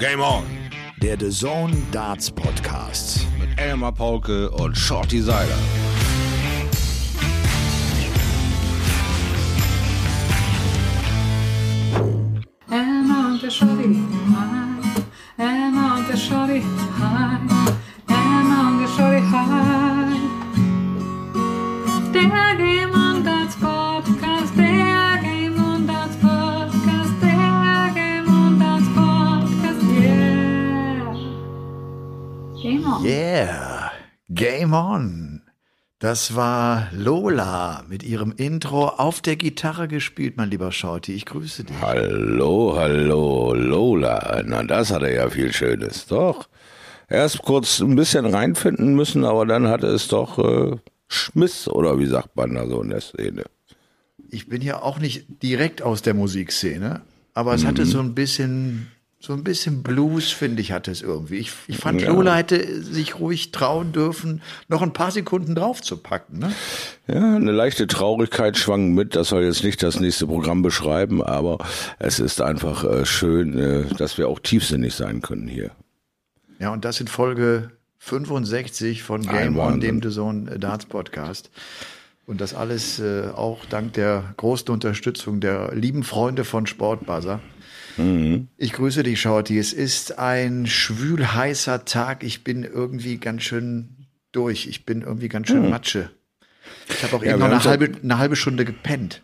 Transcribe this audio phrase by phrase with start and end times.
[0.00, 0.44] Game On.
[1.02, 3.26] Der The Zone Darts Podcast.
[3.38, 5.58] Mit Elmar Paulke und Shorty Seiler.
[36.00, 41.12] Das war Lola mit ihrem Intro auf der Gitarre gespielt, mein lieber Shorty.
[41.12, 41.76] Ich grüße dich.
[41.82, 44.42] Hallo, hallo, Lola.
[44.46, 46.06] Na, das hatte ja viel Schönes.
[46.06, 46.48] Doch.
[47.10, 52.06] Erst kurz ein bisschen reinfinden müssen, aber dann hatte es doch äh, Schmiss, oder wie
[52.06, 53.44] sagt man da so in der Szene?
[54.30, 57.02] Ich bin ja auch nicht direkt aus der Musikszene,
[57.34, 58.90] aber es hatte so ein bisschen,
[59.22, 61.36] so ein bisschen Blues, finde ich, hatte es irgendwie.
[61.36, 62.08] Ich, ich fand, Ja.
[62.10, 66.38] Lola hätte sich ruhig trauen dürfen, noch ein paar Sekunden draufzupacken.
[66.38, 66.52] Ne?
[67.06, 69.14] Ja, eine leichte Traurigkeit schwang mit.
[69.14, 71.58] Das soll jetzt nicht das nächste Programm beschreiben, aber
[71.98, 75.72] es ist einfach äh, schön, äh, dass wir auch tiefsinnig sein können hier.
[76.58, 81.50] Ja, und das in Folge 65 von Game On, dem The Zone Darts Podcast.
[82.24, 87.40] Und das alles äh, auch dank der großen Unterstützung der lieben Freunde von Sportbuzzer.
[87.96, 88.48] Mhm.
[88.56, 89.58] Ich grüße dich, Shorty.
[89.58, 92.22] Es ist ein schwül heißer Tag.
[92.24, 94.66] Ich bin irgendwie ganz schön durch.
[94.66, 96.10] Ich bin irgendwie ganz schön Matsche.
[96.88, 97.26] Ich habe auch Mhm.
[97.26, 99.22] Ja, eben noch eine halbe, eine halbe Stunde gepennt.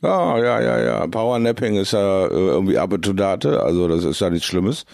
[0.00, 1.06] Ja, ja, ja, ja.
[1.08, 4.84] Powernapping ist ja äh, irgendwie up to date, also das ist ja nichts Schlimmes.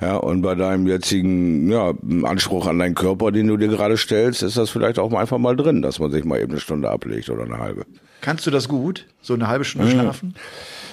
[0.00, 4.42] Ja, und bei deinem jetzigen ja, Anspruch an deinen Körper, den du dir gerade stellst,
[4.42, 7.30] ist das vielleicht auch einfach mal drin, dass man sich mal eben eine Stunde ablegt
[7.30, 7.86] oder eine halbe.
[8.20, 9.06] Kannst du das gut?
[9.22, 9.68] So eine halbe Mhm.
[9.68, 10.34] Stunde schlafen?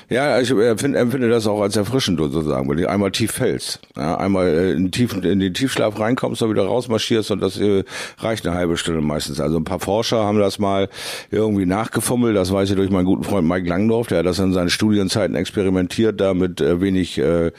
[0.08, 3.80] Ja, ich empfinde, empfinde das auch als erfrischend sozusagen, wenn du einmal tief fällst.
[3.98, 7.84] Ja, einmal äh, in, tiefen, in den Tiefschlaf reinkommst und wieder rausmarschierst und das äh,
[8.20, 9.40] reicht eine halbe Stunde meistens.
[9.40, 10.90] Also ein paar Forscher haben das mal
[11.32, 14.54] irgendwie nachgefummelt, das weiß ich durch meinen guten Freund Mike Langdorf, der hat das in
[14.54, 17.52] seinen Studienzeiten experimentiert, da mit äh, wenig äh,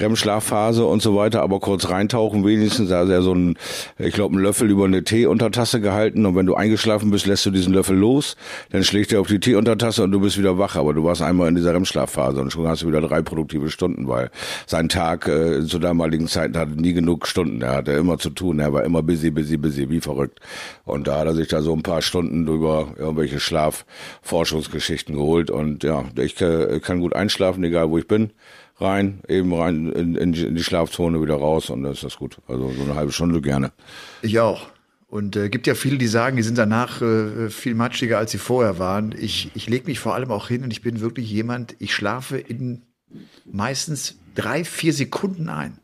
[0.00, 2.88] REM-Schlafphase und so weiter, aber kurz reintauchen wenigstens.
[2.88, 3.56] Da hat er so einen,
[3.98, 7.50] ich glaube, einen Löffel über eine Teeuntertasse gehalten und wenn du eingeschlafen bist, lässt du
[7.52, 8.36] diesen Löffel los,
[8.70, 11.48] dann schlägt er auf die Teeuntertasse und du bist wieder wach, aber du warst einmal
[11.48, 14.30] in dieser REM-Schlafphase und schon hast du wieder drei produktive Stunden, weil
[14.66, 17.62] sein Tag äh, zur damaligen Zeit hatte nie genug Stunden.
[17.62, 20.40] Er hatte immer zu tun, er war immer busy, busy, busy, wie verrückt.
[20.84, 25.84] Und da hat er sich da so ein paar Stunden über irgendwelche Schlafforschungsgeschichten geholt und
[25.84, 28.30] ja, ich kann gut einschlafen, egal wo ich bin.
[28.78, 32.38] Rein, eben rein in, in die Schlafzone, wieder raus und dann ist das gut.
[32.48, 33.70] Also so eine halbe Stunde gerne.
[34.22, 34.71] Ich auch.
[35.12, 38.38] Und äh, gibt ja viele, die sagen, die sind danach äh, viel matschiger, als sie
[38.38, 39.14] vorher waren.
[39.14, 42.38] Ich, ich lege mich vor allem auch hin und ich bin wirklich jemand, ich schlafe
[42.38, 42.86] in
[43.44, 45.81] meistens drei, vier Sekunden ein.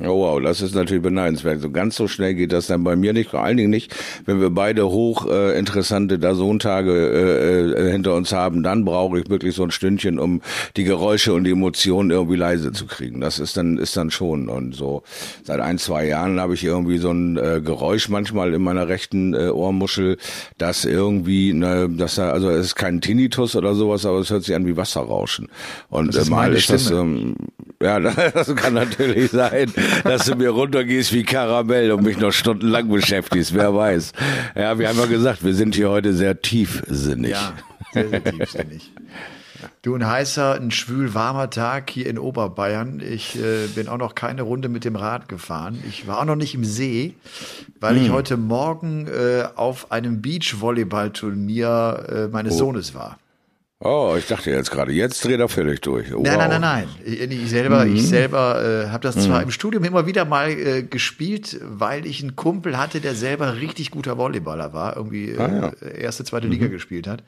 [0.00, 1.60] Oh wow, das ist natürlich beneidenswert.
[1.60, 3.94] So ganz so schnell geht das dann bei mir nicht, vor allen Dingen nicht,
[4.24, 9.28] wenn wir beide hoch äh, interessante Dazon-Tage äh, äh, hinter uns haben, dann brauche ich
[9.28, 10.40] wirklich so ein Stündchen, um
[10.78, 13.20] die Geräusche und die Emotionen irgendwie leise zu kriegen.
[13.20, 15.02] Das ist dann ist dann schon und so
[15.44, 19.34] seit ein zwei Jahren habe ich irgendwie so ein äh, Geräusch manchmal in meiner rechten
[19.34, 20.16] äh, Ohrmuschel,
[20.56, 24.44] das irgendwie, ne, das da, also es ist kein Tinnitus oder sowas, aber es hört
[24.44, 25.48] sich an wie Wasserrauschen.
[25.90, 27.34] Und Das ist äh, mal meine ist das ähm,
[27.82, 27.98] ja,
[28.34, 29.72] das kann natürlich sein,
[30.04, 33.54] dass du mir runtergehst wie Karamell und mich noch stundenlang beschäftigst.
[33.54, 34.12] Wer weiß.
[34.54, 37.32] Ja, wir haben ja gesagt, wir sind hier heute sehr tiefsinnig.
[37.32, 37.52] Ja,
[37.92, 38.92] sehr, sehr tiefsinnig.
[39.82, 43.00] Du, ein heißer, ein schwül warmer Tag hier in Oberbayern.
[43.00, 45.82] Ich äh, bin auch noch keine Runde mit dem Rad gefahren.
[45.88, 47.14] Ich war auch noch nicht im See,
[47.80, 53.18] weil ich heute Morgen äh, auf einem Beachvolleyballturnier äh, meines Sohnes war.
[53.84, 56.14] Oh, ich dachte jetzt gerade, jetzt dreht er völlig durch.
[56.14, 56.48] Oh, Nein, wow.
[56.48, 57.30] nein, nein, nein.
[57.32, 57.96] Ich, selber, Mhm.
[57.96, 62.22] ich selber äh, habe das zwar im Studium immer wieder mal äh, gespielt, weil ich
[62.22, 65.72] einen Kumpel hatte, der selber richtig guter Volleyballer war, irgendwie äh, Ah, ja.
[65.88, 66.00] Mhm.
[66.00, 67.24] erste, zweite Liga gespielt hat.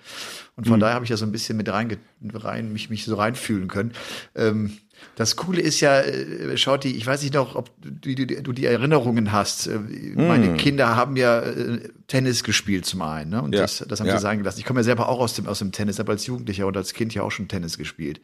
[0.57, 1.97] Und von daher habe ich da so ein bisschen mit rein,
[2.33, 3.91] rein mich, mich so reinfühlen können.
[4.37, 4.79] Ähm,
[5.17, 8.65] das Coole ist ja, äh, Shorty, ich weiß nicht noch, ob du, du, du die
[8.65, 9.67] Erinnerungen hast.
[9.67, 9.79] Äh,
[10.15, 10.57] Meine Mhm.
[10.57, 13.43] Kinder haben ja äh, Tennis gespielt zum einen, ne?
[13.43, 13.63] Und Ja.
[13.63, 14.17] das, das haben Ja.
[14.19, 14.59] sie sagen gelassen.
[14.61, 16.93] Ich komme ja selber auch aus dem, aus dem Tennis, habe als Jugendlicher und als
[16.93, 18.21] Kind ja auch schon Tennis gespielt.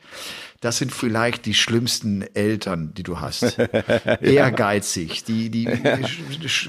[0.61, 3.57] Das sind vielleicht die schlimmsten Eltern, die du hast.
[4.21, 5.25] Ehrgeizig.
[5.25, 5.67] Die, die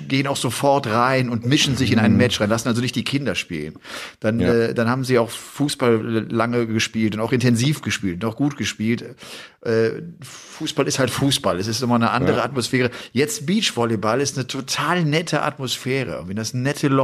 [0.07, 3.03] gehen auch sofort rein und mischen sich in ein Match rein, lassen also nicht die
[3.03, 3.75] Kinder spielen.
[4.19, 4.53] Dann, Ja.
[4.53, 8.57] äh, dann haben sie auch Fußball lange gespielt und auch intensiv gespielt und auch gut
[8.57, 9.03] gespielt.
[9.61, 11.59] Äh, Fußball ist halt Fußball.
[11.59, 12.41] Es ist immer eine andere.
[12.41, 12.89] Atmosphäre.
[13.11, 16.21] Jetzt Beachvolleyball ist eine total nette Atmosphäre.
[16.21, 17.00] Und wenn das nette Leute,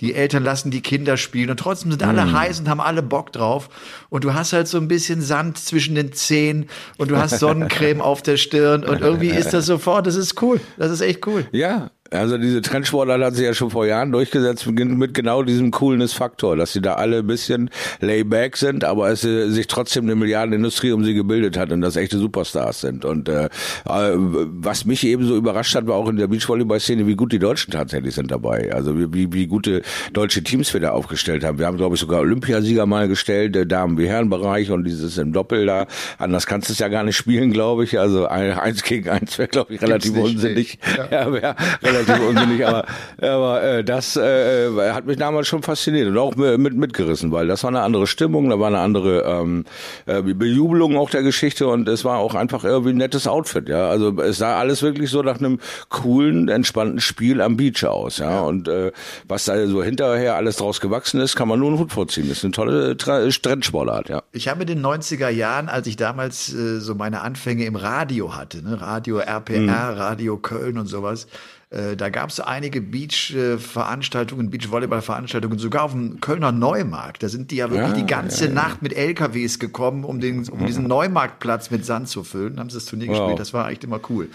[0.00, 3.32] die Eltern lassen die Kinder spielen und trotzdem sind alle heiß und haben alle Bock
[3.32, 3.68] drauf.
[4.08, 6.68] Und du hast halt so ein bisschen Sand zwischen den Zehen
[6.98, 10.60] und du hast Sonnencreme auf der Stirn und irgendwie ist das sofort, das ist cool.
[10.76, 11.46] Das ist echt cool.
[11.52, 16.56] Ja, also diese Trendsportart hat sich ja schon vor Jahren durchgesetzt mit genau diesem Coolness-Faktor,
[16.56, 17.70] dass sie da alle ein bisschen
[18.00, 21.96] layback sind, aber es äh, sich trotzdem eine Milliardenindustrie um sie gebildet hat und das
[21.96, 23.04] echte Superstars sind.
[23.04, 23.48] Und äh, äh,
[23.84, 27.70] was mich eben so überrascht hat, war auch in der Beachvolleyball-Szene, wie gut die Deutschen
[27.70, 28.72] tatsächlich sind dabei.
[28.72, 29.82] Also wie, wie, gute
[30.12, 31.58] deutsche Teams wir da aufgestellt haben.
[31.58, 35.32] Wir haben, glaube ich, sogar Olympiasieger mal gestellt, der Damen- wie Herrenbereich und dieses im
[35.32, 35.86] Doppel da.
[36.18, 37.98] Anders kannst du es ja gar nicht spielen, glaube ich.
[37.98, 40.78] Also ein, eins gegen eins wäre, glaube ich, relativ unsinnig.
[41.10, 41.56] Ja, wäre
[42.00, 42.84] relativ unsinnig, aber,
[43.20, 47.46] aber äh, das äh, hat mich damals schon fasziniert und auch mit, mit mitgerissen, weil
[47.46, 49.64] das war eine andere Stimmung, da war eine andere ähm,
[50.06, 53.88] äh, Bejubelung auch der Geschichte und es war auch einfach irgendwie ein nettes Outfit, ja.
[53.88, 55.58] Also es sah alles wirklich so nach einem
[55.88, 58.40] coolen, entspannten Spiel am Beach aus, ja.
[58.40, 58.92] Und äh,
[59.28, 62.28] was da so hinterher alles draus gewachsen ist, kann man nur einen Hut vorziehen.
[62.28, 64.22] Das ist eine tolle Trendsportart, ja.
[64.32, 68.36] Ich habe in den 90er Jahren, als ich damals äh, so meine Anfänge im Radio
[68.36, 71.26] hatte, ne, Radio RPR, Radio Köln und sowas,
[71.70, 77.22] äh, da gab es einige Beach-Veranstaltungen, Beach-Volleyball-Veranstaltungen, sogar auf dem Kölner Neumarkt.
[77.22, 80.66] Da sind die ja wirklich Ja, die ganze Nacht mit LKWs gekommen, um, den, um
[80.66, 82.58] diesen Neumarktplatz mit Sand zu füllen.
[82.58, 83.18] Haben sie das Turnier Wow.
[83.18, 83.38] gespielt.
[83.38, 84.28] Das war echt immer cool.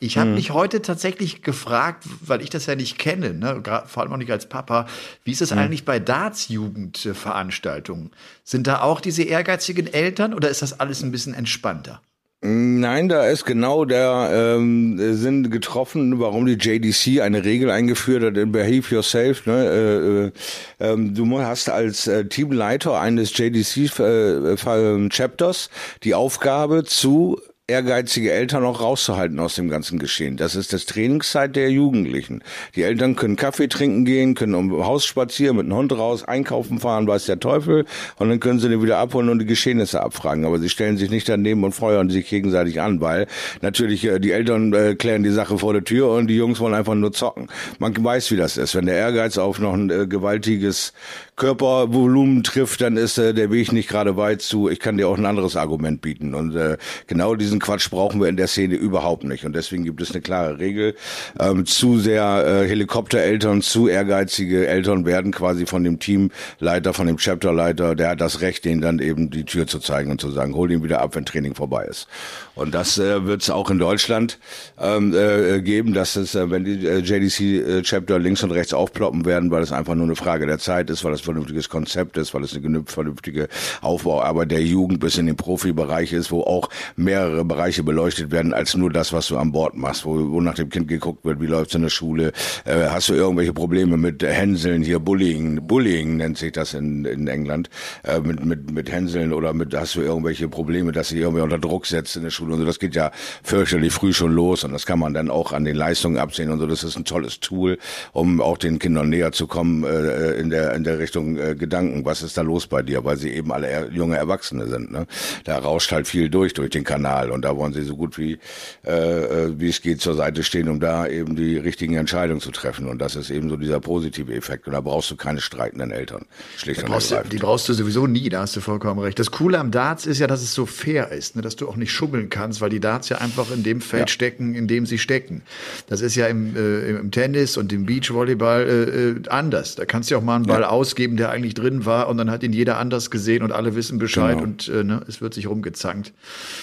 [0.00, 4.12] Ich habe mich heute tatsächlich gefragt, weil ich das ja nicht kenne, ne, vor allem
[4.12, 4.86] auch nicht als Papa,
[5.24, 8.10] wie ist es eigentlich bei Darts-Jugendveranstaltungen?
[8.44, 12.00] Sind da auch diese ehrgeizigen Eltern oder ist das alles ein bisschen entspannter?
[12.44, 18.36] Nein, da ist genau der ähm, Sinn getroffen, warum die JDC eine Regel eingeführt hat
[18.36, 19.46] in Behave Yourself.
[19.46, 20.32] Ne?
[20.80, 25.70] Äh, äh, ähm, du hast als äh, Teamleiter eines JDC äh, äh, Chapters
[26.02, 30.36] die Aufgabe zu ehrgeizige Eltern auch rauszuhalten aus dem ganzen Geschehen.
[30.36, 32.42] Das ist das Trainingszeit der Jugendlichen.
[32.74, 36.80] Die Eltern können Kaffee trinken gehen, können um Haus spazieren, mit dem Hund raus, einkaufen
[36.80, 37.84] fahren, weiß der Teufel,
[38.16, 40.44] und dann können sie den wieder abholen und die Geschehnisse abfragen.
[40.44, 43.28] Aber sie stellen sich nicht daneben und feuern sich gegenseitig an, weil
[43.60, 46.74] natürlich äh, die Eltern äh, klären die Sache vor der Tür und die Jungs wollen
[46.74, 47.46] einfach nur zocken.
[47.78, 48.74] Man weiß, wie das ist.
[48.74, 50.92] Wenn der Ehrgeiz auf noch ein äh, gewaltiges
[51.42, 55.18] Körpervolumen trifft, dann ist äh, der Weg nicht gerade weit zu, ich kann dir auch
[55.18, 56.36] ein anderes Argument bieten.
[56.36, 56.76] Und äh,
[57.08, 59.44] genau diesen Quatsch brauchen wir in der Szene überhaupt nicht.
[59.44, 60.94] Und deswegen gibt es eine klare Regel.
[61.40, 67.16] Ähm, zu sehr äh, Helikoptereltern, zu ehrgeizige Eltern werden quasi von dem Teamleiter, von dem
[67.16, 70.54] Chapterleiter, der hat das Recht, denen dann eben die Tür zu zeigen und zu sagen,
[70.54, 72.06] hol ihn wieder ab, wenn Training vorbei ist.
[72.54, 74.38] Und das äh, wird es auch in Deutschland
[74.78, 79.50] ähm, äh, geben, dass es, äh, wenn die äh, JDC-Chapter links und rechts aufploppen werden,
[79.50, 82.34] weil es einfach nur eine Frage der Zeit ist, weil es ein vernünftiges Konzept ist,
[82.34, 83.48] weil es eine vernünftige
[83.80, 88.76] Aufbauarbeit der Jugend bis in den Profibereich ist, wo auch mehrere Bereiche beleuchtet werden, als
[88.76, 91.46] nur das, was du an Bord machst, wo, wo nach dem Kind geguckt wird, wie
[91.46, 92.32] läuft's in der Schule,
[92.66, 97.28] äh, hast du irgendwelche Probleme mit Hänseln, hier Bullying, Bullying nennt sich das in, in
[97.28, 97.70] England,
[98.02, 101.58] äh, mit, mit, mit Hänseln oder mit, hast du irgendwelche Probleme, dass sie irgendwie unter
[101.58, 103.10] Druck setzt in der Schule und so, das geht ja
[103.42, 106.58] fürchterlich früh schon los und das kann man dann auch an den Leistungen absehen und
[106.58, 107.78] so, das ist ein tolles Tool,
[108.12, 112.04] um auch den Kindern näher zu kommen äh, in der in der Richtung äh, Gedanken,
[112.04, 115.06] was ist da los bei dir, weil sie eben alle er, junge Erwachsene sind, ne?
[115.44, 118.38] Da rauscht halt viel durch durch den Kanal und da wollen sie so gut wie
[118.86, 122.50] äh, äh, wie es geht zur Seite stehen, um da eben die richtigen Entscheidungen zu
[122.50, 125.90] treffen und das ist eben so dieser positive Effekt und da brauchst du keine streitenden
[125.90, 129.18] Eltern, schlicht und Brauchst du, die brauchst du sowieso nie, da hast du vollkommen recht.
[129.18, 131.42] Das Coole am Darts ist ja, dass es so fair ist, ne?
[131.42, 134.08] dass du auch nicht schummeln kannst, weil die Darts ja einfach in dem Feld Ja.
[134.08, 135.42] stecken, in dem sie stecken.
[135.88, 139.76] Das ist ja im, äh, im Tennis und im Beachvolleyball äh, äh, anders.
[139.76, 142.30] Da kannst du ja auch mal einen Ball ausgeben, der eigentlich drin war und dann
[142.30, 144.42] hat ihn jeder anders gesehen und alle wissen Bescheid Genau.
[144.44, 146.12] und äh, ne, es wird sich rumgezankt.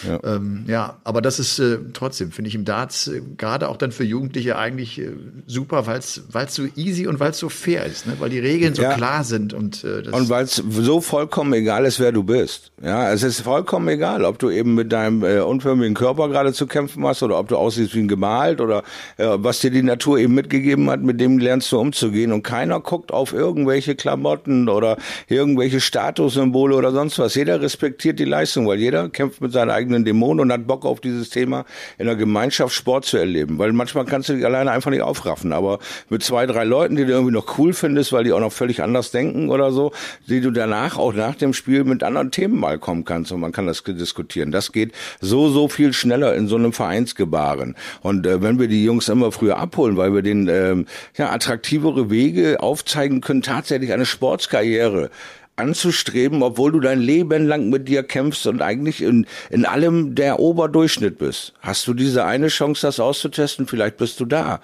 [0.05, 0.19] Ja.
[0.23, 3.91] Ähm, ja, aber das ist äh, trotzdem, finde ich im Darts äh, gerade auch dann
[3.91, 5.01] für Jugendliche eigentlich
[5.47, 8.13] super, weil es so easy und weil es so fair ist, ne?
[8.19, 8.95] weil die Regeln so Ja.
[8.95, 12.71] klar sind und Und weil es so vollkommen egal ist, wer du bist.
[12.81, 16.67] Ja, es ist vollkommen egal, ob du eben mit deinem äh, unförmigen Körper gerade zu
[16.67, 18.83] kämpfen hast oder ob du aussiehst wie ein gemalt oder
[19.17, 22.31] äh, was dir die Natur eben mitgegeben hat, mit dem lernst du umzugehen.
[22.31, 24.97] Und keiner guckt auf irgendwelche Klamotten oder
[25.27, 27.35] irgendwelche Statussymbole oder sonst was.
[27.35, 31.01] Jeder respektiert die Leistung, weil jeder kämpft mit seinen eigenen Dämonen und hat Bock auf
[31.01, 31.65] dieses Thema
[31.97, 33.59] in der Gemeinschaft Sport zu erleben.
[33.59, 35.51] Weil manchmal kannst du dich alleine einfach nicht aufraffen.
[35.51, 38.53] Aber mit zwei, drei Leuten, die du irgendwie noch cool findest, weil die auch noch
[38.53, 39.91] völlig anders denken oder so,
[40.27, 43.51] die du danach auch nach dem Spiel mit anderen Themen mal kommen kannst und man
[43.51, 44.51] kann das diskutieren.
[44.51, 47.75] Das geht so, so viel schneller in so einem Vereinsgebaren.
[48.01, 50.85] Und äh, wenn wir die Jungs immer früher abholen, weil wir denen ähm,
[51.17, 55.09] ja, attraktivere Wege aufzeigen können, tatsächlich eine Sportskarriere
[55.55, 60.39] anzustreben, obwohl du dein Leben lang mit dir kämpfst und eigentlich in, in allem der
[60.39, 61.53] Oberdurchschnitt bist.
[61.59, 63.67] Hast du diese eine Chance, das auszutesten?
[63.67, 64.61] Vielleicht bist du da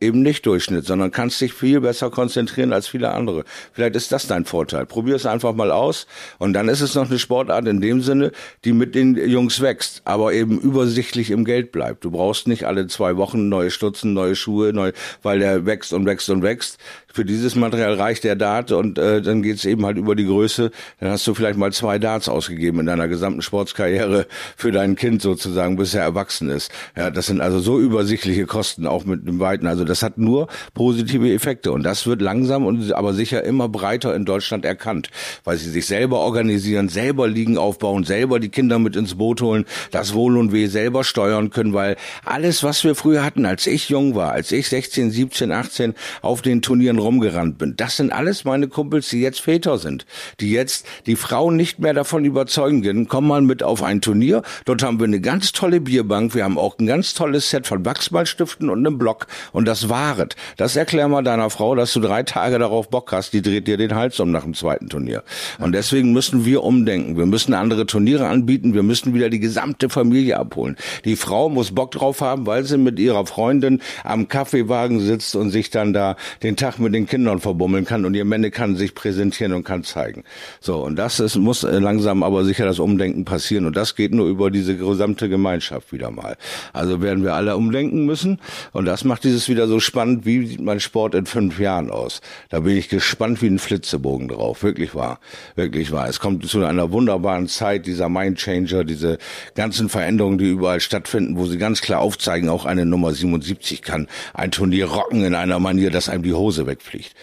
[0.00, 3.44] eben nicht Durchschnitt, sondern kannst dich viel besser konzentrieren als viele andere.
[3.72, 4.86] Vielleicht ist das dein Vorteil.
[4.86, 6.06] Probier es einfach mal aus
[6.38, 8.32] und dann ist es noch eine Sportart in dem Sinne,
[8.64, 12.04] die mit den Jungs wächst, aber eben übersichtlich im Geld bleibt.
[12.04, 14.92] Du brauchst nicht alle zwei Wochen neue Stutzen, neue Schuhe, neu,
[15.22, 16.78] weil der wächst und wächst und wächst.
[17.12, 20.70] Für dieses Material reicht der Dart und äh, dann geht's eben halt über die Größe.
[21.00, 24.26] Dann hast du vielleicht mal zwei Darts ausgegeben in deiner gesamten Sportskarriere
[24.56, 26.70] für dein Kind sozusagen, bis er erwachsen ist.
[26.96, 29.66] Ja, das sind also so übersichtliche Kosten auch mit dem Weiten.
[29.66, 34.14] Also das hat nur positive Effekte und das wird langsam und aber sicher immer breiter
[34.14, 35.10] in Deutschland erkannt,
[35.44, 39.66] weil sie sich selber organisieren, selber Ligen aufbauen, selber die Kinder mit ins Boot holen,
[39.90, 43.88] das Wohl und Weh selber steuern können, weil alles, was wir früher hatten, als ich
[43.88, 48.44] jung war, als ich 16, 17, 18 auf den Turnieren rumgerannt bin, das sind alles
[48.44, 50.06] meine Kumpels, die jetzt Väter sind,
[50.38, 54.42] die jetzt die Frauen nicht mehr davon überzeugen können, komm mal mit auf ein Turnier,
[54.64, 57.84] dort haben wir eine ganz tolle Bierbank, wir haben auch ein ganz tolles Set von
[57.84, 60.36] Wachsmalstiften und einem Block und das waret.
[60.56, 63.76] Das erklär mal deiner Frau, dass du drei Tage darauf Bock hast, die dreht dir
[63.76, 65.22] den Hals um nach dem zweiten Turnier.
[65.58, 69.88] Und deswegen müssen wir umdenken, wir müssen andere Turniere anbieten, wir müssen wieder die gesamte
[69.88, 70.76] Familie abholen.
[71.04, 75.50] Die Frau muss Bock drauf haben, weil sie mit ihrer Freundin am Kaffeewagen sitzt und
[75.50, 78.94] sich dann da den Tag mit den Kindern verbummeln kann und ihr Männer kann sich
[78.94, 80.24] präsentieren und kann zeigen.
[80.60, 84.26] So, und das ist, muss langsam aber sicher das Umdenken passieren und das geht nur
[84.26, 86.36] über diese gesamte Gemeinschaft wieder mal.
[86.72, 88.40] Also werden wir alle umdenken müssen
[88.72, 92.20] und das macht dieses wieder so spannend, wie sieht mein Sport in fünf Jahren aus.
[92.48, 95.20] Da bin ich gespannt wie ein Flitzebogen drauf, wirklich wahr,
[95.54, 96.08] wirklich wahr.
[96.08, 99.18] Es kommt zu einer wunderbaren Zeit, dieser Mindchanger, diese
[99.54, 104.08] ganzen Veränderungen, die überall stattfinden, wo sie ganz klar aufzeigen, auch eine Nummer 77 kann
[104.34, 107.14] ein Turnier rocken in einer Manier, dass einem die Hose wegfliegt.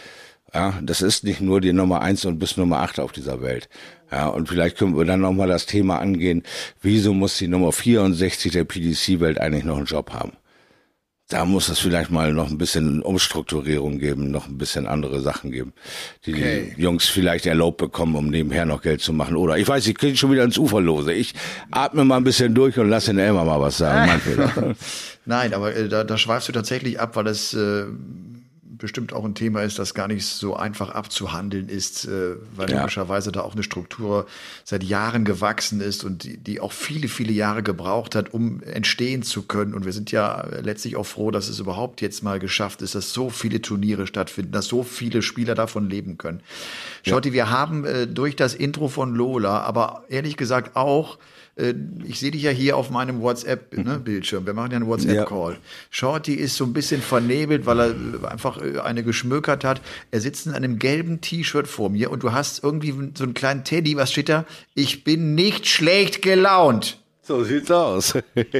[0.53, 3.67] Ja, das ist nicht nur die Nummer eins und bis Nummer acht auf dieser Welt.
[4.09, 6.43] Ja, und vielleicht können wir dann nochmal das Thema angehen,
[6.81, 10.31] wieso muss die Nummer 64 der PDC-Welt eigentlich noch einen Job haben?
[11.29, 15.51] Da muss es vielleicht mal noch ein bisschen Umstrukturierung geben, noch ein bisschen andere Sachen
[15.51, 15.73] geben,
[16.25, 16.73] die Okay.
[16.77, 19.35] die Jungs vielleicht erlaubt bekommen, um nebenher noch Geld zu machen.
[19.35, 21.11] Oder ich weiß, ich kriege schon wieder ins Ufer lose.
[21.11, 21.33] Ich
[21.69, 24.21] atme mal ein bisschen durch und lasse den Elmar mal was sagen.
[25.25, 27.83] Nein, aber äh, da, da schweifst du tatsächlich ab, weil das äh,
[28.77, 32.79] bestimmt auch ein Thema ist, das gar nicht so einfach abzuhandeln ist, äh, weil Ja.
[32.79, 34.27] logischerweise da auch eine Struktur
[34.63, 39.23] seit Jahren gewachsen ist und die, die auch viele, viele Jahre gebraucht hat, um entstehen
[39.23, 39.73] zu können.
[39.73, 43.13] Und wir sind ja letztlich auch froh, dass es überhaupt jetzt mal geschafft ist, dass
[43.13, 46.41] so viele Turniere stattfinden, dass so viele Spieler davon leben können.
[47.05, 51.17] Schotti, wir haben äh, durch das Intro von Lola, aber ehrlich gesagt auch
[52.05, 54.45] ich sehe dich ja hier auf meinem WhatsApp-Bildschirm.
[54.45, 55.57] Wir machen ja einen WhatsApp-Call.
[55.89, 59.81] Shorty ist so ein bisschen vernebelt, weil er äh, einfach äh, eine geschmökert hat.
[60.11, 63.63] Er sitzt in einem gelben T-Shirt vor mir und du hast irgendwie so einen kleinen
[63.63, 63.97] Teddy.
[63.97, 64.45] Was steht da?
[64.75, 66.99] Ich bin nicht schlecht gelaunt.
[67.27, 68.13] So sieht's aus.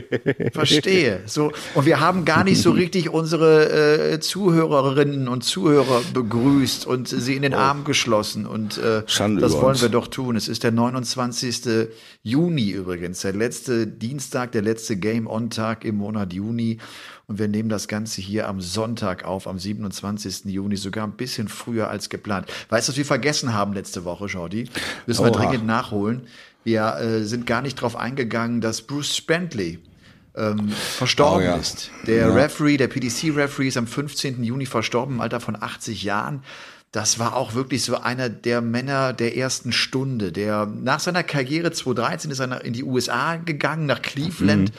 [0.51, 1.21] Verstehe.
[1.25, 7.07] So und wir haben gar nicht so richtig unsere äh, Zuhörerinnen und Zuhörer begrüßt und
[7.07, 9.81] sie in den Arm geschlossen und äh, Schande das wollen uns.
[9.81, 10.36] wir doch tun.
[10.36, 11.88] Es ist der 29.
[12.24, 16.79] Juni übrigens, der letzte Dienstag, der letzte Game On Tag im Monat Juni
[17.27, 20.45] und wir nehmen das Ganze hier am Sonntag auf, am 27.
[20.45, 22.47] Juni, sogar ein bisschen früher als geplant.
[22.67, 24.69] Weißt du, was wir vergessen haben letzte Woche, Jordi?
[25.05, 25.45] Müssen wir Oha.
[25.45, 26.27] dringend nachholen.
[26.67, 29.79] Wir äh, sind gar nicht drauf eingegangen, dass Bruce Spantley
[30.36, 31.55] ähm, verstorben Oh ja.
[31.55, 31.91] ist.
[32.07, 34.43] Der Referee, der PDC-Referee ist am 15.
[34.43, 36.43] Juni verstorben, im Alter von 80 Jahren.
[36.91, 40.33] Das war auch wirklich so einer der Männer der ersten Stunde.
[40.33, 44.74] Der nach seiner Karriere 2013 ist er in die USA gegangen, nach Cleveland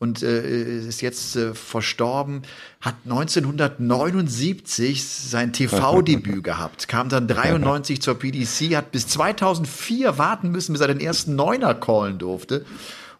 [0.00, 2.42] und äh, ist jetzt äh, verstorben.
[2.80, 10.72] Hat 1979 sein TV-Debüt gehabt, kam dann 93 zur PDC, hat bis 2004 warten müssen,
[10.72, 12.64] bis er den ersten Neuner callen durfte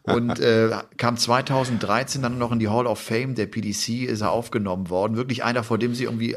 [0.03, 4.31] und äh, kam 2013 dann noch in die Hall of Fame der PDC, ist er
[4.33, 5.17] aufgenommen worden.
[5.17, 6.37] Wirklich einer, vor dem sie irgendwie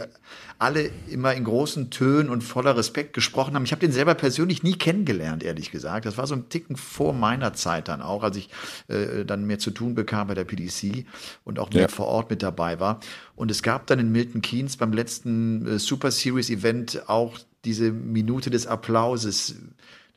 [0.60, 3.64] alle immer in großen Tönen und voller Respekt gesprochen haben.
[3.64, 6.06] Ich habe den selber persönlich nie kennengelernt, ehrlich gesagt.
[6.06, 8.50] Das war so ein Ticken vor meiner Zeit dann auch, als ich
[8.90, 11.06] äh, dann mehr zu tun bekam bei der PDC
[11.46, 11.88] und auch mehr Ja.
[11.88, 13.00] vor Ort mit dabei war.
[13.36, 17.92] Und es gab dann in Milton Keynes beim letzten äh, Super Series Event auch diese
[17.92, 19.56] Minute des Applauses.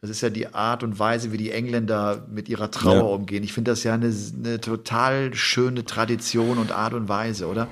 [0.06, 3.00] Das ist ja die Art und Weise, wie die Engländer mit ihrer Trauer Ja.
[3.02, 3.42] umgehen.
[3.42, 4.12] Ich finde das ja eine,
[4.44, 7.66] eine total schöne Tradition und Art und Weise, oder?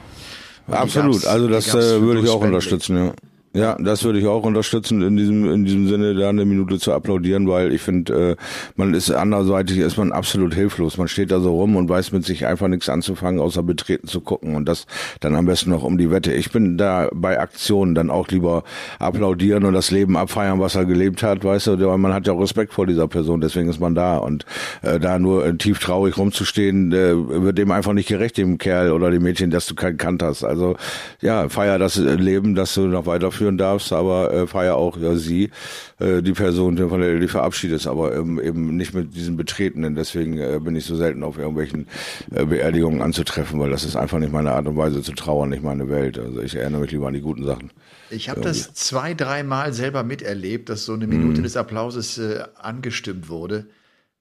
[0.67, 1.25] Und Absolut.
[1.27, 3.13] Also das äh, würde ich auch unterstützen, ja.
[3.57, 6.93] Ja, das würde ich auch unterstützen, in diesem, in diesem Sinne da eine Minute zu
[6.93, 8.37] applaudieren, weil ich finde, äh,
[8.75, 10.99] man ist anderseitig, ist man absolut hilflos.
[10.99, 14.23] Man steht da so rum und weiß mit sich einfach nichts anzufangen, außer betreten zu
[14.23, 14.87] gucken und das
[15.21, 16.33] dann am besten noch um die Wette.
[16.33, 18.65] Ich bin da bei Aktionen dann auch lieber
[18.99, 22.33] applaudieren und das Leben abfeiern, was er gelebt hat, weißt du, weil man hat ja
[22.33, 24.45] auch Respekt vor dieser Person, deswegen ist man da und
[24.83, 28.91] äh, da nur äh, tief traurig rumzustehen, äh, wird dem einfach nicht gerecht, dem Kerl
[28.91, 30.43] oder dem Mädchen, dass du keinen Kant hast.
[30.43, 30.75] Also
[31.21, 33.07] ja, feier das Leben, dass du noch
[33.45, 35.51] weiterführen darfst, aber äh, feier auch ja, sie,
[35.99, 39.95] äh, die Person, von der du dich verabschiedest, aber ähm, eben nicht mit diesen Betretenen.
[39.95, 41.87] Deswegen äh, bin ich so selten auf irgendwelchen
[42.35, 45.63] äh, Beerdigungen anzutreffen, weil das ist einfach nicht meine Art und Weise zu trauern, nicht
[45.63, 46.19] meine Welt.
[46.19, 47.71] Also ich erinnere mich lieber an die guten Sachen.
[48.11, 53.29] Ich habe das zwei, dreimal selber miterlebt, dass so eine Minute des Applauses äh, angestimmt
[53.29, 53.67] wurde.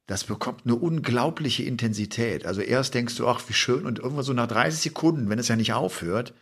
[0.08, 2.46] Das bekommt eine unglaubliche Intensität.
[2.46, 5.48] Also erst denkst du, ach, wie schön, und irgendwann so nach 30 Sekunden, wenn es
[5.48, 6.34] ja nicht aufhört,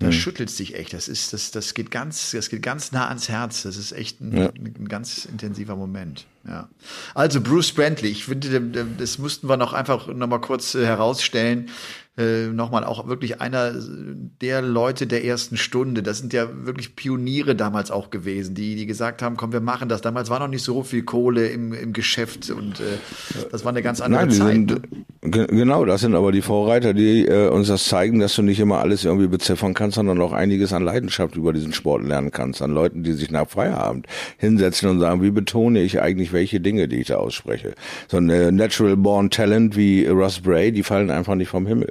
[0.00, 0.92] da schüttelt es dich echt.
[0.92, 3.62] Das ist, das, das geht ganz, das geht ganz nah ans Herz.
[3.62, 4.50] Das ist echt ein, Ja.
[4.54, 6.26] ein ganz intensiver Moment.
[6.46, 6.68] Ja.
[7.14, 11.70] Also Bruce Brantley, ich finde, das mussten wir noch einfach noch mal kurz äh, herausstellen.
[12.16, 13.74] Äh, nochmal auch wirklich einer
[14.40, 16.00] der Leute der ersten Stunde.
[16.00, 19.88] Das sind ja wirklich Pioniere damals auch gewesen, die, die gesagt haben, komm, wir machen
[19.88, 20.00] das.
[20.00, 22.84] Damals war noch nicht so viel Kohle im, im Geschäft und äh,
[23.50, 24.52] das war eine ganz andere Nein, Zeit.
[24.52, 24.80] sind,
[25.22, 28.60] ge- genau, das sind aber die Vorreiter, die äh, uns das zeigen, dass du nicht
[28.60, 32.62] immer alles irgendwie beziffern kannst, sondern auch einiges an Leidenschaft über diesen Sport lernen kannst.
[32.62, 34.06] An Leuten, die sich nach Feierabend
[34.38, 37.74] hinsetzen und sagen, wie betone ich eigentlich welche Dinge, die ich da ausspreche.
[38.06, 41.90] So ein äh, Natural Born Talent wie Russ Bray, die fallen einfach nicht vom Himmel.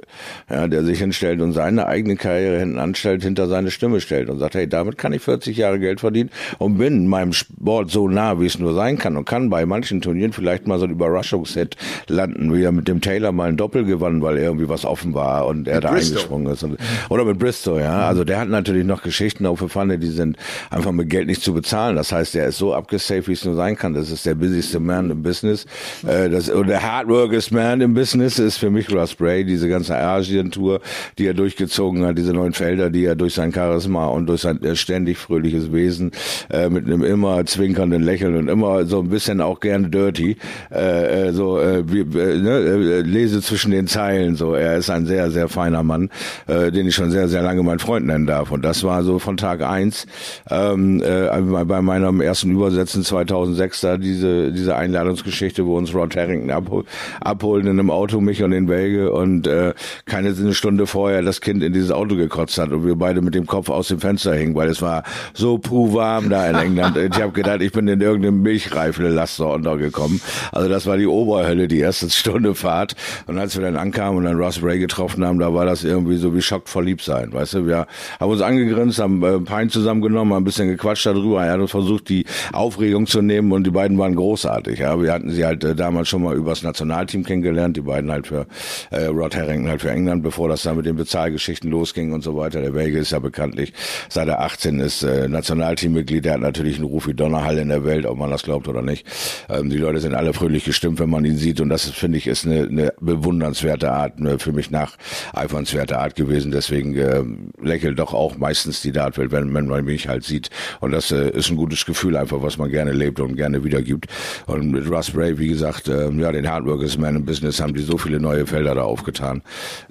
[0.50, 4.38] Ja, der sich hinstellt und seine eigene Karriere hinten anstellt, hinter seine Stimme stellt und
[4.38, 8.40] sagt, hey, damit kann ich 40 Jahre Geld verdienen und bin meinem Sport so nah,
[8.40, 11.76] wie es nur sein kann und kann bei manchen Turnieren vielleicht mal so ein Überraschungshit
[12.08, 15.46] landen, wie er mit dem Taylor mal ein Doppel gewann, weil irgendwie was offen war
[15.46, 16.14] und er da Bristow.
[16.14, 16.62] eingesprungen ist.
[16.62, 16.78] Und,
[17.08, 18.06] oder mit Bristol, ja.
[18.06, 20.36] Also der hat natürlich noch Geschichten auf der Pfanne, die sind
[20.70, 21.96] einfach mit Geld nicht zu bezahlen.
[21.96, 23.94] Das heißt, der ist so abgesaved, wie es nur sein kann.
[23.94, 25.66] Das ist der busyste Man im Business.
[26.06, 29.94] Äh, das, und der hardworkest Man im Business ist für mich Russ Bray, diese ganze
[30.04, 30.80] Asien-Tour,
[31.18, 34.62] die er durchgezogen hat, diese neuen Felder, die er durch sein Charisma und durch sein
[34.62, 36.12] äh, ständig fröhliches Wesen
[36.50, 40.36] äh, mit einem immer zwinkernden Lächeln und immer so ein bisschen auch gern dirty,
[40.70, 44.54] äh, äh, so äh, wie, äh, ne, lese zwischen den Zeilen so.
[44.54, 46.10] Er ist ein sehr, sehr feiner Mann,
[46.46, 48.50] äh, den ich schon sehr, sehr lange mein Freund nennen darf.
[48.50, 50.06] Und das war so von Tag eins
[50.50, 56.50] ähm, äh, bei meinem ersten Übersetzen 2006 da diese, diese Einladungsgeschichte, wo uns Rod Harrington
[56.50, 56.84] abhol
[57.20, 59.74] abholen in einem Auto, mich und den Belge und äh,
[60.06, 63.34] keine eine Stunde vorher das Kind in dieses Auto gekotzt hat und wir beide mit
[63.34, 66.96] dem Kopf aus dem Fenster hingen, weil es war so puhwarm da in England.
[66.96, 70.20] Ich habe gedacht, ich bin in irgendeinem Milchreifle-Laster untergekommen.
[70.52, 72.94] Also das war die Oberhölle, die erste Stunde Fahrt.
[73.26, 76.16] Und als wir dann ankamen und dann Ross Bray getroffen haben, da war das irgendwie
[76.16, 77.32] so wie Schock verliebt sein.
[77.32, 77.86] Weißt du, wir
[78.20, 81.44] haben uns angegrinst, haben äh, Pein zusammengenommen, haben ein bisschen gequatscht darüber.
[81.44, 84.78] Er hat uns versucht, die Aufregung zu nehmen und die beiden waren großartig.
[84.78, 88.26] Ja, wir hatten sie halt äh, damals schon mal übers Nationalteam kennengelernt, die beiden halt
[88.26, 88.46] für
[88.90, 92.36] äh, Rod Harrington halt für England, bevor das dann mit den Bezahlgeschichten losging und so
[92.36, 92.60] weiter.
[92.60, 93.72] Der Belgier ist ja bekanntlich
[94.08, 96.24] seit er 18 ist äh, Nationalteammitglied.
[96.24, 98.82] Der hat natürlich einen Ruf wie Donnerhall in der Welt, ob man das glaubt oder
[98.82, 99.06] nicht.
[99.48, 102.26] Ähm, die Leute sind alle fröhlich gestimmt, wenn man ihn sieht und das finde ich,
[102.26, 106.50] ist eine, eine bewundernswerte Art, eine für mich nacheifernswerte Art gewesen.
[106.50, 107.22] Deswegen äh,
[107.60, 110.50] lächelt doch auch meistens die Dartwelt, wenn, wenn man mich halt sieht.
[110.80, 114.06] Und das äh, ist ein gutes Gefühl einfach, was man gerne lebt und gerne wiedergibt.
[114.46, 117.82] Und mit Russ Bray, wie gesagt, äh, ja, den Hardworkers Man im Business haben die
[117.82, 119.42] so viele neue Felder da aufgetan.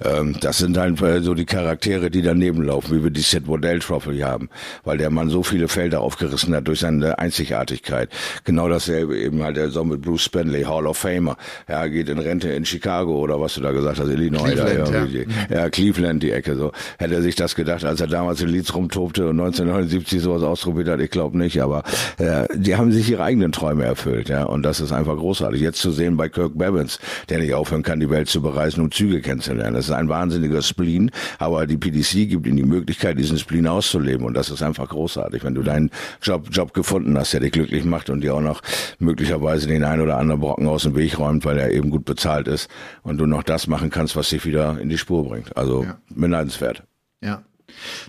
[0.04, 3.78] Ähm, das sind einfach so die Charaktere, die daneben laufen, wie wir die Sid Waddell
[3.78, 4.48] Trophy haben,
[4.84, 8.08] weil der Mann so viele Felder aufgerissen hat durch seine Einzigartigkeit.
[8.44, 11.36] Genau dasselbe eben halt der so mit Bruce Spenley, Hall of Famer.
[11.68, 14.52] Ja, geht in Rente in Chicago oder was du da gesagt hast, Illinois.
[14.52, 15.26] Cleveland, da irgendwie.
[15.50, 15.70] ja.
[15.70, 16.72] Cleveland, die Ecke so.
[16.98, 20.88] Hätte er sich das gedacht, als er damals in Leeds rumtobte und 1979 sowas ausprobiert
[20.88, 21.00] hat?
[21.00, 21.82] Ich glaube nicht, aber
[22.18, 25.60] äh, die haben sich ihre eigenen Träume erfüllt, ja, und das ist einfach großartig.
[25.60, 28.90] Jetzt zu sehen bei Kirk Bevins, der nicht aufhören kann, die Welt zu bereisen, um
[28.90, 29.73] Züge kennenzulernen.
[29.74, 34.24] Das ist ein wahnsinniger Spleen, aber die PDC gibt ihm die Möglichkeit, diesen Spleen auszuleben
[34.26, 35.90] und das ist einfach großartig, wenn du deinen
[36.22, 38.62] Job, Job gefunden hast, der dich glücklich macht und dir auch noch
[38.98, 42.48] möglicherweise den einen oder anderen Brocken aus dem Weg räumt, weil er eben gut bezahlt
[42.48, 42.68] ist
[43.02, 45.56] und du noch das machen kannst, was dich wieder in die Spur bringt.
[45.56, 45.98] Also Ja.
[46.08, 46.82] beneidenswert.
[47.22, 47.42] Ja.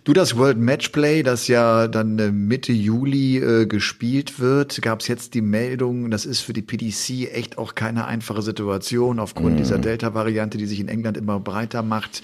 [0.03, 5.07] Du, das World Matchplay, das ja dann äh, Mitte Juli äh, gespielt wird, gab es
[5.07, 9.19] jetzt die Meldung, das ist für die PDC echt auch keine einfache Situation.
[9.19, 12.21] Aufgrund dieser Delta-Variante, die sich in England immer breiter macht,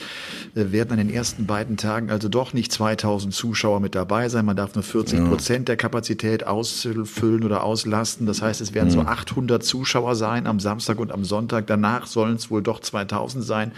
[0.55, 4.45] äh, werden an den ersten beiden Tagen also doch nicht 2000 Zuschauer mit dabei sein.
[4.45, 8.27] Man darf nur 40 Prozent der Kapazität ausfüllen oder auslasten.
[8.27, 11.65] Das heißt, es werden so 800 Zuschauer sein am Samstag und am Sonntag.
[11.67, 13.71] Danach sollen es wohl doch 2000 sein.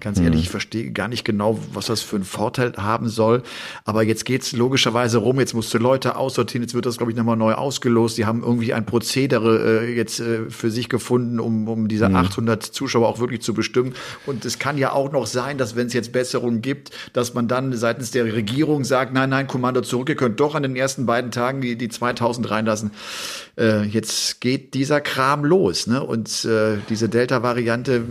[0.00, 3.42] Ganz ehrlich, ich verstehe gar nicht genau, was das für einen Vorteil haben haben soll.
[3.84, 7.18] Aber jetzt geht's logischerweise rum, jetzt musst du Leute aussortieren, jetzt wird das, glaube ich,
[7.18, 8.16] nochmal neu ausgelost.
[8.16, 12.62] Die haben irgendwie ein Prozedere äh, jetzt äh, für sich gefunden, um, um diese 800
[12.62, 13.94] Zuschauer auch wirklich zu bestimmen.
[14.24, 17.48] Und es kann ja auch noch sein, dass wenn es jetzt Besserungen gibt, dass man
[17.48, 21.04] dann seitens der Regierung sagt, nein, nein, Kommando zurück, ihr könnt doch an den ersten
[21.04, 22.92] beiden Tagen die, die 2000 reinlassen.
[23.58, 25.86] Äh, jetzt geht dieser Kram los.
[25.86, 26.02] Ne?
[26.02, 28.02] Und äh, diese Delta-Variante,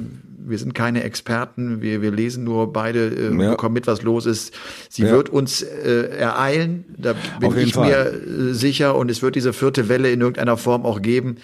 [0.48, 3.52] wir sind keine Experten, wir, wir lesen nur beide, äh, Ja.
[3.52, 4.54] bekommen mit, was los ist.
[4.90, 5.12] Sie Ja.
[5.12, 7.88] wird uns äh, ereilen, da bin ich Fall.
[7.90, 8.96] mir äh, sicher.
[8.96, 11.38] Und es wird diese vierte Welle in irgendeiner Form auch geben.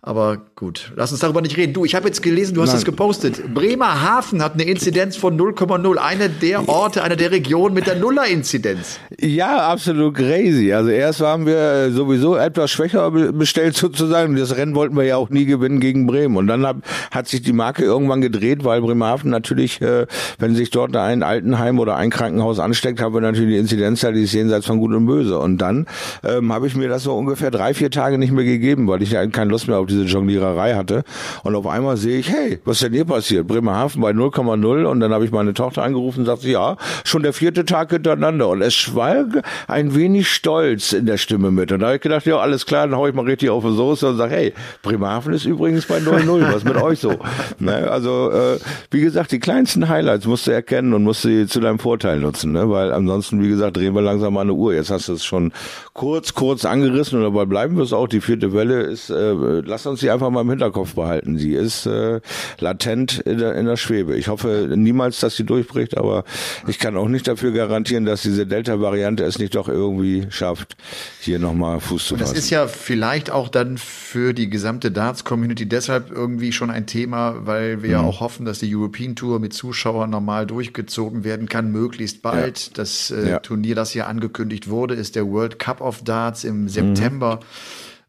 [0.00, 1.72] Aber gut, lass uns darüber nicht reden.
[1.74, 2.78] Du, ich habe jetzt gelesen, du hast Nein.
[2.78, 3.54] es gepostet.
[3.54, 5.96] Bremerhaven hat eine Inzidenz von 0,0.
[5.96, 8.98] Eine der Orte, eine der Regionen mit der Nuller-Inzidenz.
[9.20, 10.72] Ja, absolut crazy.
[10.72, 14.36] Also erst waren wir äh, sowieso etwas schwächer be- bestellt sozusagen.
[14.36, 16.36] Das Rennen wollten wir ja auch nie gewinnen gegen Bremen.
[16.36, 16.76] Und dann hab,
[17.10, 20.06] hat sich die Marke irgendwann gedreht, weil Bremerhaven natürlich, äh,
[20.38, 24.22] wenn sich dort ein Altenheim oder ein Krankenhaus ansteckt, haben wir natürlich die Inzidenz, die
[24.22, 25.38] ist jenseits von Gut und Böse.
[25.38, 25.86] Und dann
[26.22, 29.10] ähm, habe ich mir das so ungefähr drei, vier Tage nicht mehr gegeben, weil ich
[29.10, 30.06] ja keine Lust mehr auf diese
[30.54, 31.04] Jongliererei hatte.
[31.42, 33.46] Und auf einmal sehe ich, hey, was ist denn hier passiert?
[33.46, 37.32] Bremerhaven bei 0,0 und dann habe ich meine Tochter angerufen und sagte, ja, schon der
[37.32, 38.48] vierte Tag hintereinander.
[38.48, 41.72] Und es schwalg ein wenig Stolz in der Stimme mit.
[41.72, 43.74] Und da habe ich gedacht, ja, alles klar, dann hau ich mal richtig auf die
[43.74, 46.52] Soße und sage, hey, Bremerhaven ist übrigens bei 0,0.
[46.52, 47.14] Was mit euch so?
[47.58, 47.90] Ne?
[47.90, 48.58] Also, äh,
[48.90, 52.52] wie gesagt, die kleinsten Highlights musst du erkennen und musst sie zu deinem Vorteil nutzen,
[52.52, 52.68] ne?
[52.68, 54.74] weil ansonsten, wie gesagt, drehen wir langsam mal eine Uhr.
[54.74, 55.52] Jetzt hast du es schon
[55.92, 58.08] kurz, kurz angerissen und dabei bleiben wir es auch.
[58.08, 59.32] Die vierte Welle ist, äh,
[59.64, 61.38] lass uns sie einfach mal im Hinterkopf behalten.
[61.38, 62.20] Sie ist äh,
[62.58, 64.16] latent in der, in der Schwebe.
[64.16, 66.24] Ich hoffe niemals, dass sie durchbricht, aber
[66.66, 70.76] ich kann auch nicht dafür garantieren, dass diese Delta-Variante es nicht doch irgendwie schafft,
[71.20, 72.38] hier nochmal Fuß zu Das fassen.
[72.38, 77.82] ist ja vielleicht auch dann für die gesamte Darts-Community deshalb irgendwie schon ein Thema, weil
[77.82, 78.08] wir ja Mhm.
[78.08, 82.76] auch hoffen, dass die European Tour mit Zuschauern normal durchgezogen werden kann, möglichst bald.
[82.78, 83.38] Das äh, Ja.
[83.40, 87.40] Turnier, das hier angekündigt wurde, ist der World Cup of Darts im September.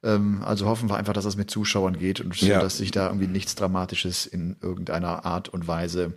[0.06, 2.62] Ähm, also hoffen wir einfach, dass das mit Zuschauern geht und so, Ja.
[2.62, 6.14] dass sich da irgendwie nichts Dramatisches in irgendeiner Art und Weise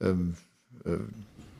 [0.00, 0.34] ähm,
[0.84, 0.96] äh,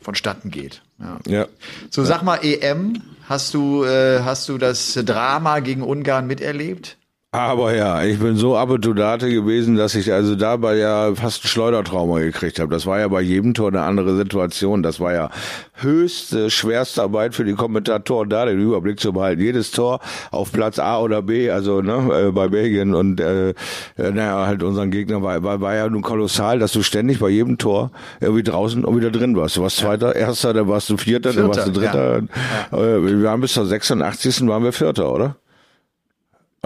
[0.01, 0.83] vonstatten geht.
[0.99, 1.19] Ja.
[1.27, 1.47] ja.
[1.91, 6.97] So, sag mal, EM, hast du, äh, hast du das Drama gegen Ungarn miterlebt?
[7.37, 12.20] Aber ja, ich bin so Appetudate gewesen, dass ich also dabei ja fast ein Schleudertrauma
[12.20, 12.72] gekriegt habe.
[12.72, 14.83] Das war ja bei jedem Tor eine andere Situation.
[14.83, 15.29] Das war ja
[15.75, 19.42] höchste, schwerste Arbeit für die Kommentatoren da, den Überblick zu behalten.
[19.42, 23.55] Jedes Tor auf Platz A oder B, also ne, äh, bei Belgien und äh, äh,
[23.99, 27.59] naja, halt unseren Gegner war, war, war ja nun kolossal, dass du ständig bei jedem
[27.59, 29.59] Tor irgendwie draußen und wieder drin warst.
[29.59, 32.96] Du warst Zweiter, Erster, dann warst du Vierter, dann warst du Vierter, Dritter.
[32.96, 34.46] Äh, Wir waren bis zur 86.
[34.49, 35.37] waren wir Vierter, oder?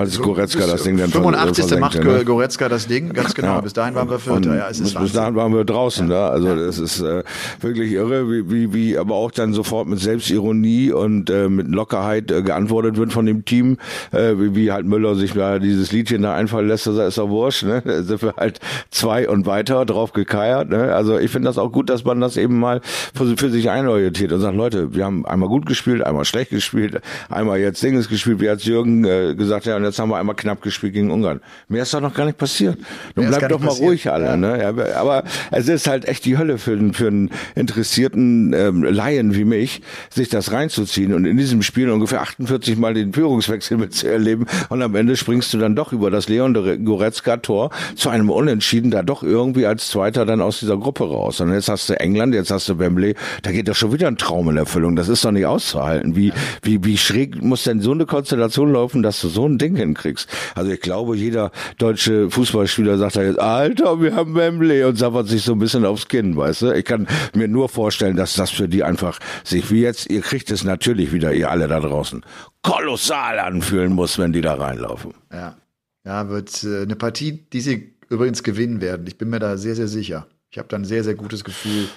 [0.00, 1.78] Als Goretzka das Ding dann 85.
[1.78, 2.24] macht ne?
[2.24, 3.56] Goretzka das Ding, ganz genau.
[3.56, 3.60] Ja.
[3.60, 4.56] Bis dahin waren wir Vierter.
[4.56, 5.16] Ja, es ist bis, Wahnsinn.
[5.16, 6.28] dahin waren wir draußen da.
[6.28, 7.22] Also das ist äh,
[7.60, 12.30] wirklich irre, wie, wie, wie aber auch dann sofort mit Selbstironie und äh, mit Lockerheit
[12.30, 13.76] äh, geantwortet wird von dem Team,
[14.12, 17.28] äh, wie, wie halt Müller sich da dieses Liedchen da einfallen lässt, das ist doch
[17.28, 17.64] wurscht.
[17.64, 17.82] Ne?
[17.84, 18.60] Da sind wir halt
[18.90, 20.70] zwei und weiter drauf gekeiert.
[20.70, 20.94] Ne?
[20.94, 22.80] Also ich finde das auch gut, dass man das eben mal
[23.14, 27.00] für, für sich einorientiert und sagt, Leute, wir haben einmal gut gespielt, einmal schlecht gespielt,
[27.28, 30.37] einmal jetzt Dinges gespielt, wie hat Jürgen äh, gesagt, ja, und jetzt haben wir einmal
[30.37, 31.40] knapp gespielt gegen Ungarn.
[31.68, 32.79] Mehr ist doch noch gar nicht passiert.
[33.14, 33.88] Nun bleibt doch mal passiert.
[33.88, 34.24] ruhig alle.
[34.26, 34.37] Ja.
[34.37, 34.59] Ne?
[34.61, 39.35] Ja, aber es ist halt echt die Hölle für, einen- für einen interessierten ähm, Laien
[39.35, 44.46] wie mich, sich das reinzuziehen und in diesem Spiel ungefähr 48 Mal den Führungswechsel mitzuerleben
[44.68, 49.03] und am Ende springst du dann doch über das Leon Goretzka-Tor zu einem Unentschieden da
[49.03, 51.40] doch irgendwie als Zweiter dann aus dieser Gruppe raus.
[51.40, 54.16] Und jetzt hast du England, jetzt hast du Wembley, da geht doch schon wieder ein
[54.16, 54.96] Traum in Erfüllung.
[54.96, 56.16] Das ist doch nicht auszuhalten.
[56.16, 59.76] Wie, wie, wie schräg muss denn so eine Konstellation laufen, dass du so ein Ding
[59.81, 60.29] hinkriegst?
[60.55, 65.29] Also ich glaube, jeder deutsche Fußballspieler sagt da jetzt, Alter, wir haben Wembley und sabbert
[65.29, 66.73] sich so ein bisschen aufs Kinn, weißt du?
[66.73, 70.51] Ich kann mir nur vorstellen, dass das für die einfach sich wie jetzt, ihr kriegt
[70.51, 72.25] es natürlich wieder, ihr alle da draußen,
[72.62, 75.14] kolossal anfühlen muss, wenn die da reinlaufen.
[75.33, 75.57] Ja,
[76.05, 79.07] ja wird äh, eine Partie, die sie übrigens gewinnen werden.
[79.07, 80.27] Ich bin mir da sehr, sehr sicher.
[80.51, 81.88] Ich habe da ein sehr, sehr gutes Gefühl,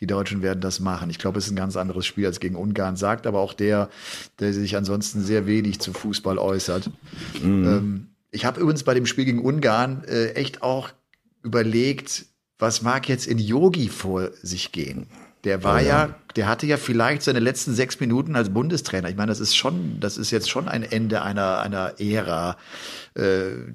[0.00, 1.10] die Deutschen werden das machen.
[1.10, 3.88] Ich glaube, es ist ein ganz anderes Spiel als gegen Ungarn, sagt aber auch der,
[4.40, 6.90] der sich ansonsten sehr wenig zu Fußball äußert.
[7.42, 10.90] Ähm, ich habe übrigens bei dem Spiel gegen Ungarn äh, echt auch
[11.42, 12.26] überlegt,
[12.58, 15.06] was mag jetzt in Yogi vor sich gehen?
[15.44, 19.10] Der war ja, der hatte ja vielleicht seine letzten sechs Minuten als Bundestrainer.
[19.10, 22.56] Ich meine, das ist schon, das ist jetzt schon ein Ende einer, einer Ära,
[23.14, 23.72] äh,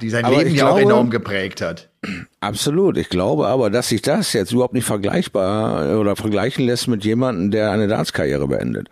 [0.00, 1.88] die sein Aber Leben ja auch glaube- enorm geprägt hat.
[2.40, 2.96] Absolut.
[2.96, 7.50] Ich glaube aber, dass sich das jetzt überhaupt nicht vergleichbar oder vergleichen lässt mit jemandem,
[7.50, 8.88] der eine Darts-Karriere beendet.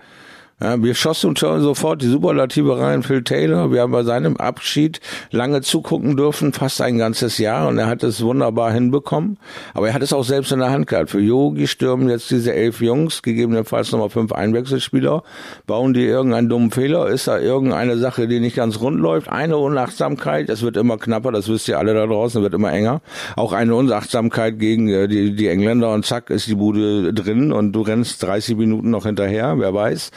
[0.61, 3.05] Ja, wir schossen schon sofort die Superlative rein.
[3.05, 7.79] Phil Taylor, wir haben bei seinem Abschied lange zugucken dürfen, fast ein ganzes Jahr, und
[7.79, 9.39] er hat es wunderbar hinbekommen.
[9.73, 11.11] Aber er hat es auch selbst in der Hand gehabt.
[11.11, 15.23] Für Yogi stürmen jetzt diese elf Jungs, gegebenenfalls nochmal fünf Einwechselspieler.
[15.69, 17.07] Bauen die irgendeinen dummen Fehler?
[17.07, 19.29] Ist da irgendeine Sache, die nicht ganz rund läuft?
[19.29, 23.01] Eine Unachtsamkeit, es wird immer knapper, das wisst ihr alle da draußen, wird immer enger.
[23.37, 27.71] Auch eine Unachtsamkeit gegen äh, die, die Engländer und zack ist die Bude drin und
[27.75, 30.11] du rennst 30 Minuten noch hinterher, wer weiß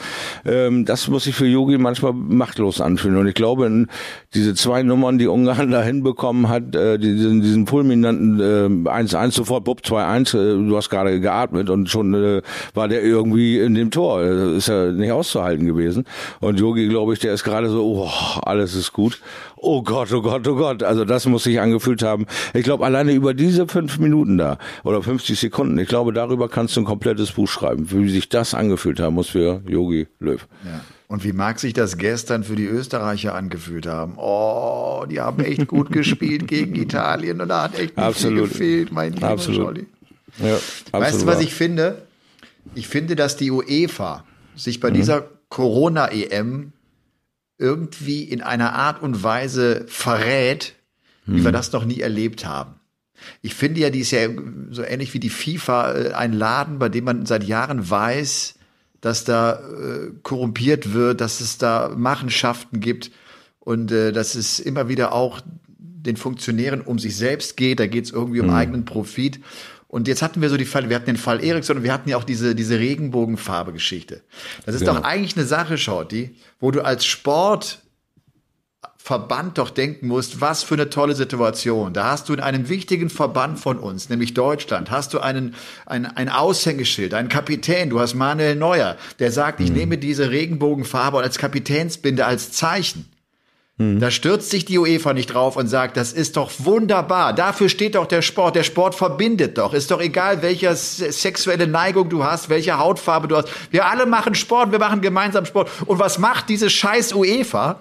[0.44, 3.16] ähm, das muss sich für Yogi manchmal machtlos anfühlen.
[3.16, 3.86] Und ich glaube,
[4.34, 8.40] diese zwei Nummern, die Ungarn da hinbekommen hat, äh, diesen, diesen fulminanten
[8.86, 12.42] äh, 1-1 sofort, Bub 2-1, äh, du hast gerade geatmet und schon äh,
[12.74, 14.22] war der irgendwie in dem Tor.
[14.22, 16.04] Das ist ja nicht auszuhalten gewesen.
[16.40, 19.20] Und Yogi, glaube ich, der ist gerade so, oh, alles ist gut.
[19.64, 20.82] Oh Gott, oh Gott, oh Gott.
[20.82, 22.26] Also das muss sich angefühlt haben.
[22.52, 26.74] Ich glaube, alleine über diese fünf Minuten da oder 50 Sekunden, ich glaube, darüber kannst
[26.76, 30.44] du ein komplettes Buch schreiben, wie sich das angefühlt haben muss für Yogi Löw.
[30.64, 30.80] Ja.
[31.06, 34.14] Und wie mag sich das gestern für die Österreicher angefühlt haben?
[34.16, 38.48] Oh, die haben echt gut gespielt gegen Italien und da hat echt nicht Absolut.
[38.48, 39.62] viel gefehlt, mein lieber Absolut.
[39.62, 39.86] Scholli.
[40.42, 40.56] Ja,
[40.98, 42.02] Weißt du, was ich finde?
[42.74, 44.24] Ich finde, dass die UEFA
[44.56, 44.80] sich Mhm.
[44.80, 46.72] bei dieser Corona-EM
[47.62, 50.74] irgendwie in einer Art und Weise verrät,
[51.24, 51.44] wie Mhm.
[51.44, 52.74] wir das noch nie erlebt haben.
[53.40, 54.28] Ich finde ja, die ist ja
[54.70, 58.54] so ähnlich wie die FIFA äh, ein Laden, bei dem man seit Jahren weiß,
[59.00, 63.12] dass da äh, korrumpiert wird, dass es da Machenschaften gibt
[63.60, 65.40] und äh, dass es immer wieder auch
[66.02, 67.80] den Funktionären um sich selbst geht.
[67.80, 69.40] Da geht es irgendwie um eigenen Profit.
[69.88, 72.08] Und jetzt hatten wir so die Fall, wir hatten den Fall Eriksson und wir hatten
[72.08, 74.22] ja auch diese, diese Regenbogenfarbe-Geschichte.
[74.64, 74.94] Das ist Genau.
[74.94, 77.80] doch eigentlich eine Sache, Shorty, wo du als Sport
[78.96, 81.92] Verband doch denken musst, was für eine tolle Situation.
[81.92, 86.06] Da hast du in einem wichtigen Verband von uns, nämlich Deutschland, hast du einen, ein,
[86.06, 91.36] ein Aushängeschild, einen Kapitän, du hast Manuel Neuer, der sagt, ich nehme diese Regenbogenfarbe als
[91.36, 93.06] Kapitänsbinde als Zeichen.
[93.78, 97.32] Da stürzt sich die UEFA nicht drauf und sagt, das ist doch wunderbar.
[97.32, 98.54] Dafür steht doch der Sport.
[98.54, 99.72] Der Sport verbindet doch.
[99.72, 103.48] Ist doch egal, welche sexuelle Neigung du hast, welche Hautfarbe du hast.
[103.70, 105.70] Wir alle machen Sport, wir machen gemeinsam Sport.
[105.86, 107.80] Und was macht diese scheiß UEFA?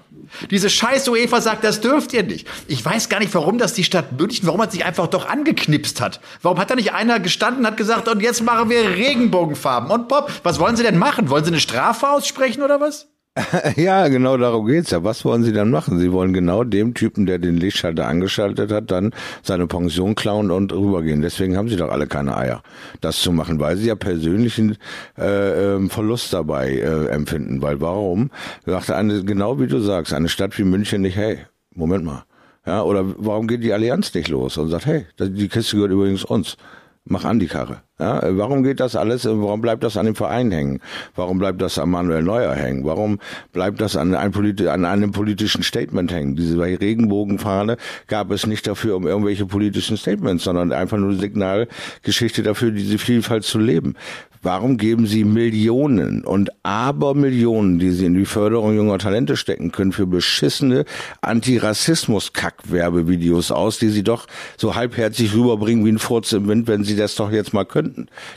[0.49, 2.47] Diese scheiß UEFA sagt, das dürft ihr nicht.
[2.67, 6.01] Ich weiß gar nicht, warum das die Stadt München, warum man sich einfach doch angeknipst
[6.01, 6.21] hat.
[6.41, 10.31] Warum hat da nicht einer gestanden hat gesagt, und jetzt machen wir Regenbogenfarben und Pop.
[10.43, 11.29] Was wollen sie denn machen?
[11.29, 13.07] Wollen sie eine Strafe aussprechen oder was?
[13.77, 15.03] Ja, genau darum geht's ja.
[15.03, 15.99] Was wollen Sie dann machen?
[15.99, 20.73] Sie wollen genau dem Typen, der den Lichtschalter angeschaltet hat, dann seine Pension klauen und
[20.73, 21.21] rübergehen.
[21.21, 22.61] Deswegen haben Sie doch alle keine Eier,
[22.99, 24.77] das zu machen, weil Sie ja persönlichen
[25.17, 27.61] äh, ähm, Verlust dabei äh, empfinden.
[27.61, 28.31] Weil warum?
[28.65, 31.39] Sagte eine, genau wie du sagst, eine Stadt wie München nicht, hey,
[31.73, 32.25] Moment mal.
[32.65, 36.23] Ja, oder warum geht die Allianz nicht los und sagt, hey, die Kiste gehört übrigens
[36.23, 36.57] uns.
[37.05, 37.81] Mach an die Karre.
[38.01, 39.25] Ja, warum geht das alles?
[39.25, 40.79] Warum bleibt das an dem Verein hängen?
[41.15, 42.83] Warum bleibt das an Manuel Neuer hängen?
[42.83, 43.19] Warum
[43.53, 46.35] bleibt das an, ein politi an einem politischen Statement hängen?
[46.35, 52.71] Diese Regenbogenfahne gab es nicht dafür, um irgendwelche politischen Statements, sondern einfach nur Signalgeschichte dafür,
[52.71, 53.95] diese Vielfalt zu leben.
[54.43, 59.91] Warum geben Sie Millionen und Abermillionen, die Sie in die Förderung junger Talente stecken können,
[59.91, 60.85] für beschissene
[61.21, 64.25] Antirassismus-Kack-Werbevideos aus, die Sie doch
[64.57, 67.90] so halbherzig rüberbringen wie ein Furz im Wind, wenn Sie das doch jetzt mal könnten,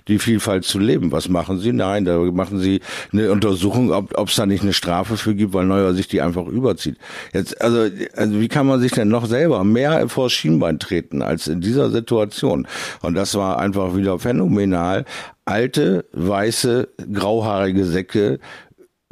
[0.08, 1.12] die Vielfalt zu leben?
[1.12, 1.72] Was machen Sie?
[1.72, 2.80] Nein, da machen Sie
[3.12, 6.46] eine Untersuchung, ob es da nicht eine Strafe für gibt, weil Neuer sich die einfach
[6.46, 6.96] überzieht.
[7.32, 11.46] Jetzt, also, also wie kann man sich denn noch selber mehr vor Schienbein treten als
[11.46, 12.66] in dieser Situation?
[13.02, 15.04] Und das war einfach wieder phänomenal
[15.44, 18.38] alte, weiße, grauhaarige Säcke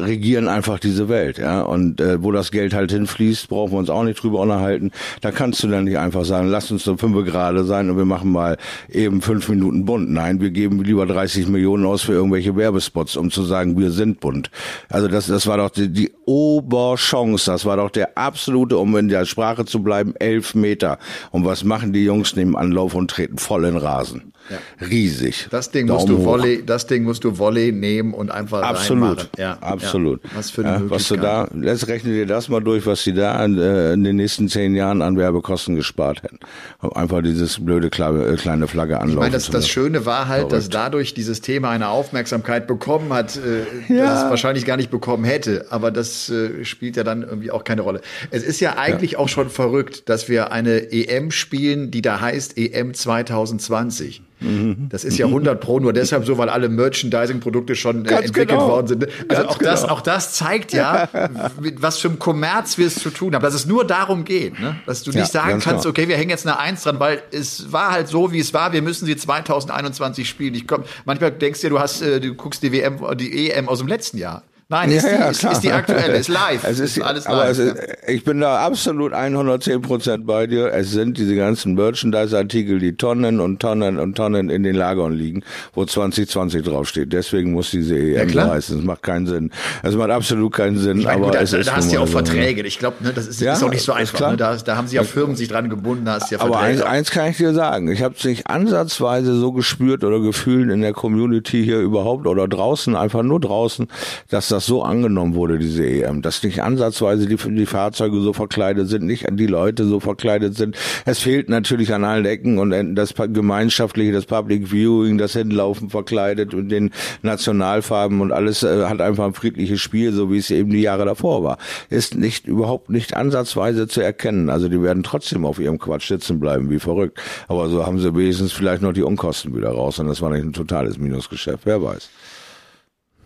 [0.02, 1.62] regieren einfach diese Welt, ja.
[1.62, 4.90] Und äh, wo das Geld halt hinfließt, brauchen wir uns auch nicht drüber unterhalten.
[5.20, 8.04] Da kannst du dann nicht einfach sagen, lass uns so fünf gerade sein und wir
[8.04, 8.56] machen mal
[8.88, 10.10] eben fünf Minuten bunt.
[10.10, 14.20] Nein, wir geben lieber 30 Millionen aus für irgendwelche Werbespots, um zu sagen, wir sind
[14.20, 14.50] bunt.
[14.88, 19.08] Also das, das war doch die, die Oberchance, das war doch der absolute, um in
[19.08, 20.98] der Sprache zu bleiben, elf Meter.
[21.30, 24.32] Und was machen die Jungs neben Anlauf und treten voll in Rasen?
[24.50, 24.87] Ja.
[24.87, 25.46] Riesig.
[25.50, 26.24] Das Ding musst du hoch.
[26.24, 29.28] Volley, das Ding musst du Volley nehmen und einfach Absolut, reinmachen.
[29.38, 30.22] Ja, absolut.
[30.24, 30.31] Ja.
[30.35, 33.12] Was für eine ja, was du da, jetzt rechne dir das mal durch, was sie
[33.12, 36.38] da in, äh, in den nächsten zehn Jahren an Werbekosten gespart hätten.
[36.81, 39.68] Um einfach dieses blöde kleine, äh, kleine Flagge anlaufen Ich meine, das, das.
[39.68, 44.05] Schöne war halt, dass dadurch dieses Thema eine Aufmerksamkeit bekommen hat, äh, Ja.
[44.07, 45.66] das es wahrscheinlich gar nicht bekommen hätte.
[45.70, 48.00] Aber das äh, spielt ja dann irgendwie auch keine Rolle.
[48.31, 52.59] Es ist ja eigentlich auch schon verrückt, dass wir eine EM spielen, die da heißt
[52.59, 54.22] EM 2020.
[54.42, 54.88] Mhm.
[54.88, 58.68] Das ist ja 100 Pro nur deshalb so, weil alle Merchandising-Produkte schon äh, entwickelt genau.
[58.68, 59.07] worden sind.
[59.28, 59.92] Also Ganz auch, das, genau.
[59.94, 61.09] auch das zeigt ja,
[61.61, 63.42] mit was für einem Kommerz wir es zu tun haben.
[63.42, 64.76] Dass es nur darum geht, ne?
[64.87, 65.90] dass du Ja, nicht sagen ganz kannst, genau.
[65.90, 68.72] okay, wir hängen jetzt eine Eins dran, weil es war halt so, wie es war.
[68.72, 70.55] Wir müssen sie 2021 spielen.
[70.55, 73.68] Ich komm, manchmal denkst du, dir, du hast, äh, du guckst die WM, die EM
[73.68, 74.42] aus dem letzten Jahr.
[74.72, 76.64] Nein, ist, die, ist, ist die aktuelle, ist live.
[76.64, 77.58] Es ist, alles aber live.
[77.58, 78.08] ist, ja.
[78.08, 80.72] ich bin da absolut 110 Prozent bei dir.
[80.72, 85.42] Es sind diese ganzen Merchandise-Artikel, die Tonnen und Tonnen und Tonnen in den Lagern liegen,
[85.74, 87.12] wo 2020 draufsteht.
[87.12, 88.78] Deswegen muss diese EM so heißen.
[88.78, 89.50] Es macht keinen Sinn.
[89.82, 91.00] Es macht absolut keinen Sinn.
[91.00, 92.08] Ich meine, aber gut, da, es ist da hast du ja auch.
[92.08, 92.62] Verträge.
[92.62, 94.30] Ich glaube, ne, das ist, Ja, ist auch nicht so ist einfach.
[94.30, 94.37] Ne?
[94.38, 97.11] Da, da haben sich ja Firmen sich dran gebunden, da hast ja Aber eins, eins
[97.11, 97.90] kann ich dir sagen.
[97.90, 102.48] Ich habe es nicht ansatzweise so gespürt oder gefühlt in der Community hier überhaupt oder
[102.48, 103.88] draußen, einfach nur draußen,
[104.30, 106.22] dass das so angenommen wurde, diese EM.
[106.22, 110.77] Dass nicht ansatzweise die, die Fahrzeuge so verkleidet sind, nicht die Leute so verkleidet sind.
[111.05, 116.55] Es fehlt natürlich an allen Ecken und das gemeinschaftliche, das Public Viewing, das Hinlaufen verkleidet
[116.55, 116.90] und den
[117.22, 121.05] Nationalfarben und alles äh, hat einfach ein friedliches Spiel, so wie es eben die Jahre
[121.05, 121.59] davor war.
[121.90, 124.51] Ist nicht überhaupt nicht ansatzweise zu erkennen.
[124.51, 127.20] Also die werden trotzdem auf ihrem Quatsch sitzen bleiben, wie verrückt.
[127.48, 130.44] Aber so haben sie wenigstens vielleicht noch die Unkosten wieder raus und das war nicht
[130.44, 132.11] ein totales Minusgeschäft, wer weiß.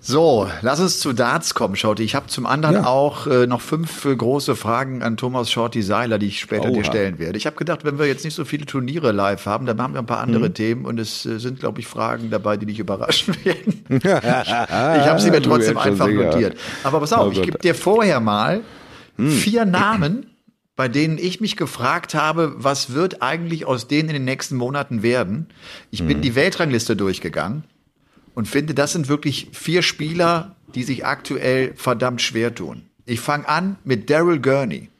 [0.09, 2.05] So, lass uns zu Darts kommen, Shorty.
[2.05, 2.87] Ich habe zum anderen Ja.
[2.87, 6.79] auch äh, noch fünf äh, große Fragen an Thomas Shorty Seiler, die ich später dir
[6.79, 6.85] Oha.
[6.85, 7.37] stellen werde.
[7.37, 9.99] Ich habe gedacht, wenn wir jetzt nicht so viele Turniere live haben, dann haben wir
[9.99, 10.35] ein paar Mhm.
[10.35, 13.83] andere Themen und es äh, sind, glaube ich, Fragen dabei, die dich überraschen werden.
[13.90, 16.25] ich habe sie mir Du trotzdem einfach sicher.
[16.27, 16.57] notiert.
[16.85, 18.61] Aber pass auf, Oh ich gebe dir vorher mal
[19.19, 20.27] vier Namen,
[20.77, 25.03] bei denen ich mich gefragt habe, was wird eigentlich aus denen in den nächsten Monaten
[25.03, 25.47] werden.
[25.90, 27.64] Ich bin die Weltrangliste durchgegangen
[28.37, 32.83] und finde, das sind wirklich vier Spieler, die sich aktuell verdammt schwer tun.
[33.07, 34.90] Ich fange an mit Daryl Gurney.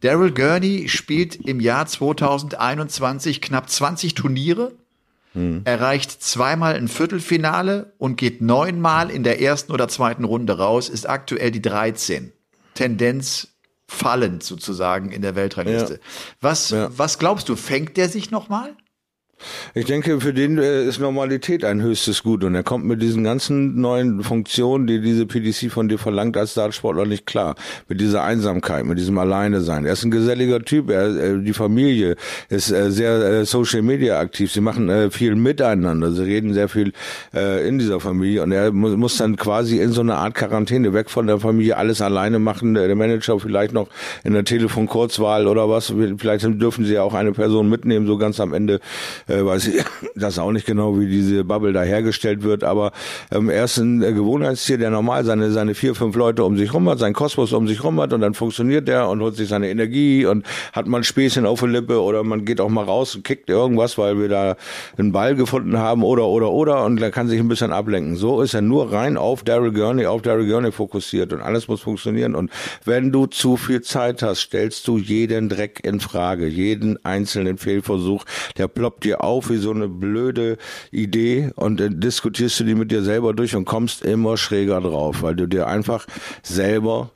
[0.00, 4.72] Daryl Gurney spielt im Jahr 2021 knapp 20 Turniere,
[5.64, 11.06] erreicht zweimal ein Viertelfinale und geht neunmal in der ersten oder zweiten Runde raus, ist
[11.06, 12.32] aktuell die 13.
[12.72, 13.48] Tendenz
[13.86, 15.94] fallend sozusagen in der Weltrangliste.
[15.94, 15.98] Ja.
[16.40, 16.88] Was, Ja.
[16.96, 18.74] was glaubst du, fängt der sich nochmal?
[19.74, 23.24] Ich denke, für den äh, ist Normalität ein höchstes Gut und er kommt mit diesen
[23.24, 27.56] ganzen neuen Funktionen, die diese PDC von dir verlangt als Dartsportler nicht klar.
[27.88, 29.84] Mit dieser Einsamkeit, mit diesem Alleine sein.
[29.84, 32.16] Er ist ein geselliger Typ, er, äh, die Familie
[32.48, 34.50] ist äh, sehr Social Media aktiv.
[34.50, 36.92] Sie machen viel miteinander, sie reden sehr viel
[37.32, 41.10] in dieser Familie und er mu muss dann quasi in so eine Art Quarantäne weg
[41.10, 42.74] von der Familie alles alleine machen.
[42.74, 43.88] Der Manager vielleicht noch
[44.24, 45.92] in der Telefonkurzwahl oder was.
[46.18, 48.80] Vielleicht dürfen sie ja auch eine Person mitnehmen, so ganz am Ende
[49.28, 49.84] äh, weiß ich
[50.14, 52.92] das auch nicht genau, wie diese Bubble da hergestellt wird, aber
[53.32, 56.72] ähm, er ist ein äh, Gewohnheitstier, der normal seine, seine vier, fünf Leute um sich
[56.72, 59.48] rum hat, sein Kosmos um sich rum hat und dann funktioniert der und holt sich
[59.48, 62.84] seine Energie und hat mal ein Späßchen auf der Lippe oder man geht auch mal
[62.84, 64.56] raus und kickt irgendwas, weil wir da
[64.96, 68.16] einen Ball gefunden haben oder, oder, oder und er kann sich ein bisschen ablenken.
[68.16, 71.80] So ist er nur rein auf Daryl Gurney, auf Daryl Gurney fokussiert und alles muss
[71.80, 72.50] funktionieren und
[72.84, 78.24] wenn du zu viel Zeit hast, stellst du jeden Dreck in Frage, jeden einzelnen Fehlversuch,
[78.56, 80.58] der ploppt dir auf wie so eine blöde
[80.90, 85.22] Idee und dann diskutierst du die mit dir selber durch und kommst immer schräger drauf,
[85.22, 86.06] weil du dir einfach
[86.42, 87.10] selber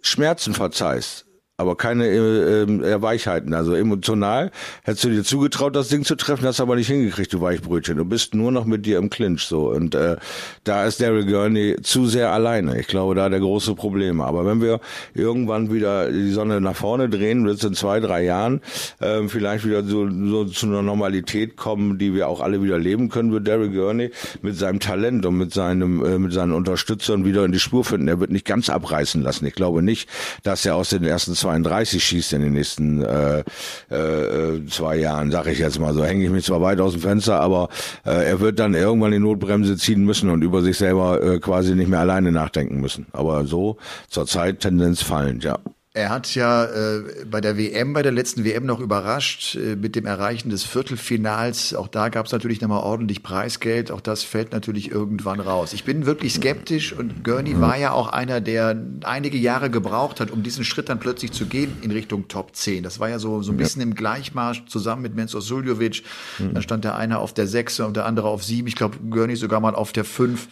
[0.00, 1.25] Schmerzen verzeihst.
[1.58, 3.54] Aber keine äh, äh, Weichheiten.
[3.54, 4.50] Also emotional
[4.82, 7.96] hättest du dir zugetraut, das Ding zu treffen, hast aber nicht hingekriegt, du Weichbrötchen.
[7.96, 9.70] Du bist nur noch mit dir im Clinch so.
[9.70, 10.16] Und äh,
[10.64, 12.78] da ist Daryl Gurney zu sehr alleine.
[12.78, 14.24] Ich glaube, da der große Probleme.
[14.24, 14.80] Aber wenn wir
[15.14, 18.60] irgendwann wieder die Sonne nach vorne drehen, wird es in zwei, drei Jahren
[19.00, 23.08] äh, vielleicht wieder so, so zu einer Normalität kommen, die wir auch alle wieder leben
[23.08, 24.10] können, wird Daryl Gurney
[24.42, 28.08] mit seinem Talent und mit seinem äh, mit seinen Unterstützern wieder in die Spur finden.
[28.08, 29.46] Er wird nicht ganz abreißen lassen.
[29.46, 30.06] Ich glaube nicht,
[30.42, 33.40] dass er aus den ersten 32 schießt in den nächsten äh,
[33.90, 36.04] äh, zwei Jahren, sage ich jetzt mal so.
[36.04, 37.68] Hänge ich mich zwar weit aus dem Fenster, aber
[38.04, 41.74] äh, er wird dann irgendwann die Notbremse ziehen müssen und über sich selber äh, quasi
[41.74, 43.06] nicht mehr alleine nachdenken müssen.
[43.12, 43.76] Aber so
[44.08, 45.58] zurzeit Tendenz fallend, ja.
[45.96, 49.96] Er hat ja äh, bei der WM, bei der letzten WM noch überrascht äh, mit
[49.96, 51.72] dem Erreichen des Viertelfinals.
[51.72, 53.90] Auch da gab es natürlich nochmal ordentlich Preisgeld.
[53.90, 55.72] Auch das fällt natürlich irgendwann raus.
[55.72, 60.30] Ich bin wirklich skeptisch und Gurney war ja auch einer, der einige Jahre gebraucht hat,
[60.30, 62.82] um diesen Schritt dann plötzlich zu gehen in Richtung Top 10.
[62.82, 66.02] Das war ja so, so ein bisschen im Gleichmarsch zusammen mit Mensur Suljovic.
[66.38, 68.68] Dann stand der eine auf der 6 und der andere auf 7.
[68.68, 70.46] Ich glaube, Gurney sogar mal auf der 5.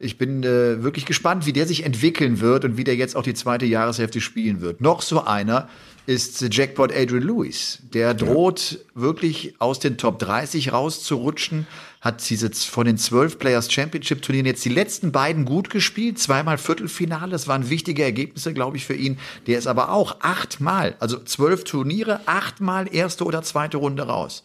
[0.00, 3.22] Ich bin äh, wirklich gespannt, wie der sich entwickeln wird und wie der jetzt auch
[3.24, 4.80] die zweite Jahreshälfte spielen wird.
[4.80, 5.68] Noch so einer
[6.06, 7.80] ist Jackpot Adrian Lewis.
[7.92, 11.66] Der droht wirklich aus den Top 30 rauszurutschen,
[12.00, 16.58] hat diese von den 12 Players Championship Turnieren jetzt die letzten beiden gut gespielt, zweimal
[16.58, 19.18] Viertelfinale, das waren wichtige Ergebnisse, glaube ich, für ihn.
[19.48, 24.44] Der ist aber auch achtmal, also zwölf Turniere, achtmal erste oder zweite Runde raus.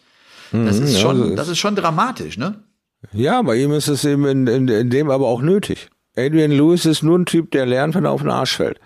[0.52, 2.56] Das ist ja, schon, ist- das ist schon dramatisch, ne?
[3.12, 5.89] Ja, bei ihm ist es eben in, in, in dem aber auch nötig.
[6.16, 8.80] Adrian Lewis ist nur ein Typ, der lernt, wenn er auf den Arsch fällt.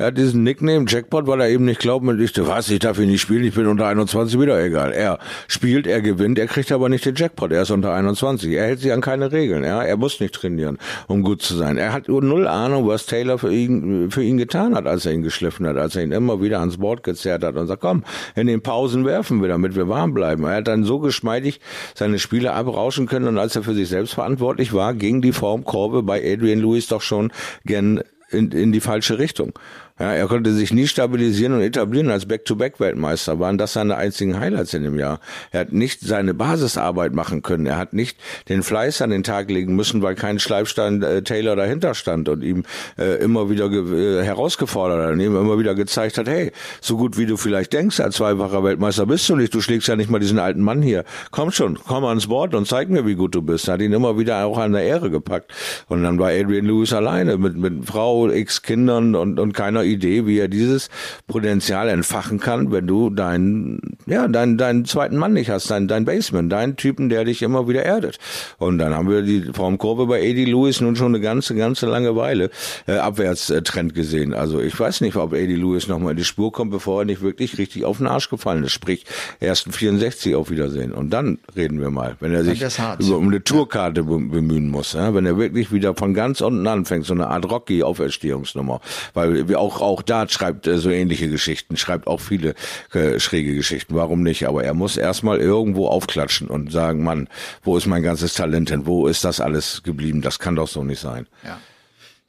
[0.00, 2.98] Er hat diesen Nickname Jackpot, weil er eben nicht glaubt, mit ich, was, ich darf
[2.98, 4.92] ihn nicht spielen, ich bin unter 21, wieder egal.
[4.92, 8.50] Er spielt, er gewinnt, er kriegt aber nicht den Jackpot, er ist unter 21.
[8.50, 9.82] Er hält sich an keine Regeln, ja.
[9.82, 11.76] Er muss nicht trainieren, um gut zu sein.
[11.76, 15.20] Er hat null Ahnung, was Taylor für ihn, für ihn getan hat, als er ihn
[15.20, 18.02] geschliffen hat, als er ihn immer wieder ans Board gezerrt hat und sagt, komm,
[18.34, 20.44] in den Pausen werfen wir, damit wir warm bleiben.
[20.44, 21.60] Er hat dann so geschmeidig
[21.94, 26.02] seine Spiele abrauschen können und als er für sich selbst verantwortlich war, ging die Formkurve
[26.02, 27.30] bei Adrian Lewis doch schon
[27.66, 28.00] gern
[28.30, 29.52] in, in die falsche Richtung.
[30.00, 33.38] Ja, er konnte sich nie stabilisieren und etablieren als Back-to-Back-Weltmeister.
[33.38, 35.20] Waren das seine einzigen Highlights in dem Jahr?
[35.50, 37.66] Er hat nicht seine Basisarbeit machen können.
[37.66, 38.16] Er hat nicht
[38.48, 42.42] den Fleiß an den Tag legen müssen, weil kein Schleifstein äh, Taylor dahinter stand und
[42.42, 42.62] ihm
[42.98, 47.18] äh, immer wieder äh, herausgefordert hat und ihm immer wieder gezeigt hat, hey, so gut
[47.18, 49.52] wie du vielleicht denkst, als zweifacher Weltmeister bist du nicht.
[49.52, 51.04] Du schlägst ja nicht mal diesen alten Mann hier.
[51.30, 53.68] Komm schon, komm ans Board und zeig mir, wie gut du bist.
[53.68, 55.52] Er hat ihn immer wieder auch an der Ehre gepackt.
[55.88, 60.26] Und dann war Adrian Lewis alleine mit, mit Frau, x Kindern und, und keiner Idee,
[60.26, 60.88] wie er dieses
[61.26, 66.04] Potenzial entfachen kann, wenn du deinen, ja, deinen, deinen zweiten Mann nicht hast, deinen, deinen
[66.04, 68.18] Basement, deinen Typen, der dich immer wieder erdet.
[68.58, 72.16] Und dann haben wir die Formkurve bei Eddie Lewis nun schon eine ganze, ganze lange
[72.16, 72.50] Weile
[72.86, 74.34] äh, Abwärtstrend gesehen.
[74.34, 77.22] Also ich weiß nicht, ob Eddie Lewis nochmal in die Spur kommt, bevor er nicht
[77.22, 78.72] wirklich richtig auf den Arsch gefallen ist.
[78.72, 79.04] Sprich,
[79.40, 80.92] ersten 64 auf Wiedersehen.
[80.92, 82.62] Und dann reden wir mal, wenn er sich
[82.98, 85.14] über, um eine Tourkarte bemühen muss, ja?
[85.14, 88.80] wenn er wirklich wieder von ganz unten anfängt, so eine Art Rocky-Auferstehungsnummer.
[89.14, 92.54] Weil wir auch, auch Dart schreibt äh, so ähnliche Geschichten, schreibt auch viele
[92.92, 93.94] äh, schräge Geschichten.
[93.94, 94.46] Warum nicht?
[94.46, 97.28] Aber er muss erstmal irgendwo aufklatschen und sagen, Mann,
[97.62, 98.86] wo ist mein ganzes Talent hin?
[98.86, 100.22] Wo ist das alles geblieben?
[100.22, 101.26] Das kann doch so nicht sein.
[101.44, 101.58] Ja.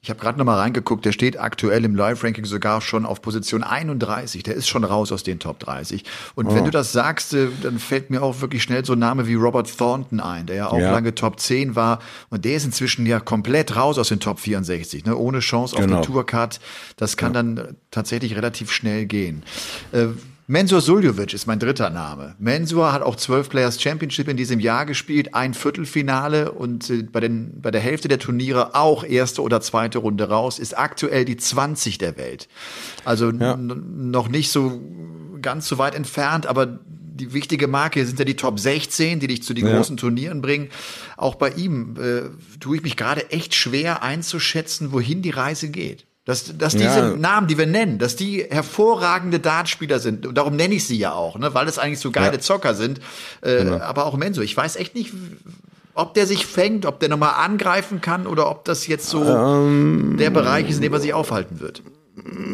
[0.04, 3.62] Ich habe gerade noch mal reingeguckt, der steht aktuell im Live-Ranking sogar schon auf Position
[3.62, 4.42] 31.
[4.42, 6.04] Der ist schon raus aus den Top 30.
[6.34, 6.56] Und Oh.
[6.56, 9.36] wenn du das sagst, äh, dann fällt mir auch wirklich schnell so ein Name wie
[9.36, 10.92] Robert Thornton ein, der ja auch Ja.
[10.92, 12.00] lange Top 10 war.
[12.32, 15.16] Und der ist inzwischen ja komplett raus aus den Top 64, ne?
[15.16, 15.98] ohne Chance auf Genau.
[15.98, 16.60] eine Tourcard.
[16.96, 19.44] Das kann dann äh, tatsächlich relativ schnell gehen.
[19.92, 20.08] Äh,
[20.52, 22.36] Mensur Suljovic ist mein dritter Name.
[22.38, 27.22] Mensur hat auch 12 Players Championship in diesem Jahr gespielt, ein Viertelfinale und äh, bei,
[27.22, 31.38] den, bei der Hälfte der Turniere auch erste oder zweite Runde raus, ist aktuell die
[31.38, 32.50] 20 der Welt.
[33.06, 34.82] Also n- noch nicht so
[35.42, 39.44] ganz so weit entfernt, aber die wichtige Marke sind ja die Top 16, die dich
[39.44, 39.78] zu den Ja.
[39.78, 40.68] großen Turnieren bringen.
[41.16, 42.24] Auch bei ihm äh,
[42.60, 46.08] tue ich mich gerade echt schwer einzuschätzen, wohin die Reise geht.
[46.26, 47.16] Dass, dass diese Ja.
[47.18, 50.28] Namen, die wir nennen, dass die hervorragende Dartspieler sind.
[50.28, 51.54] Und darum nenne ich sie ja auch, ne?
[51.56, 52.40] weil es eigentlich so geile Ja.
[52.40, 53.00] Zocker sind.
[53.42, 53.80] Äh, Genau.
[53.80, 54.42] Aber auch Menso.
[54.42, 55.14] Ich weiß echt nicht,
[55.96, 60.16] ob der sich fängt, ob der nochmal angreifen kann oder ob das jetzt so Ähm.
[60.20, 61.82] der Bereich ist, in dem er sich aufhalten wird.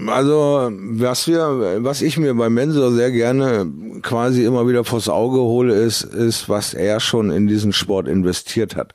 [0.07, 3.69] Also, was wir, was ich mir bei Mensur sehr gerne
[4.01, 8.75] quasi immer wieder vors Auge hole, ist, ist, was er schon in diesen Sport investiert
[8.77, 8.93] hat,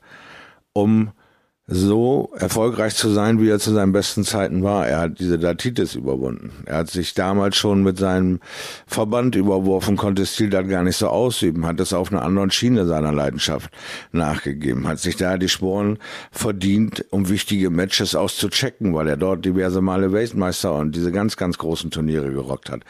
[0.71, 1.11] um
[1.65, 4.85] so erfolgreich zu sein, wie er zu seinen besten Zeiten war.
[4.85, 6.51] Er hat diese Datitis überwunden.
[6.65, 8.41] Er hat sich damals schon mit seinem
[8.85, 12.85] Verband überworfen, konnte Stil dann gar nicht so ausüben, hat es auf einer anderen Schiene
[12.85, 13.71] seiner Leidenschaft
[14.11, 15.99] nachgegeben, hat sich da die Sporen
[16.31, 21.57] verdient, um wichtige Matches auszuchecken, weil er dort diverse Male Weltmeister und diese ganz, ganz
[21.57, 22.81] großen Turniere gerockt hat.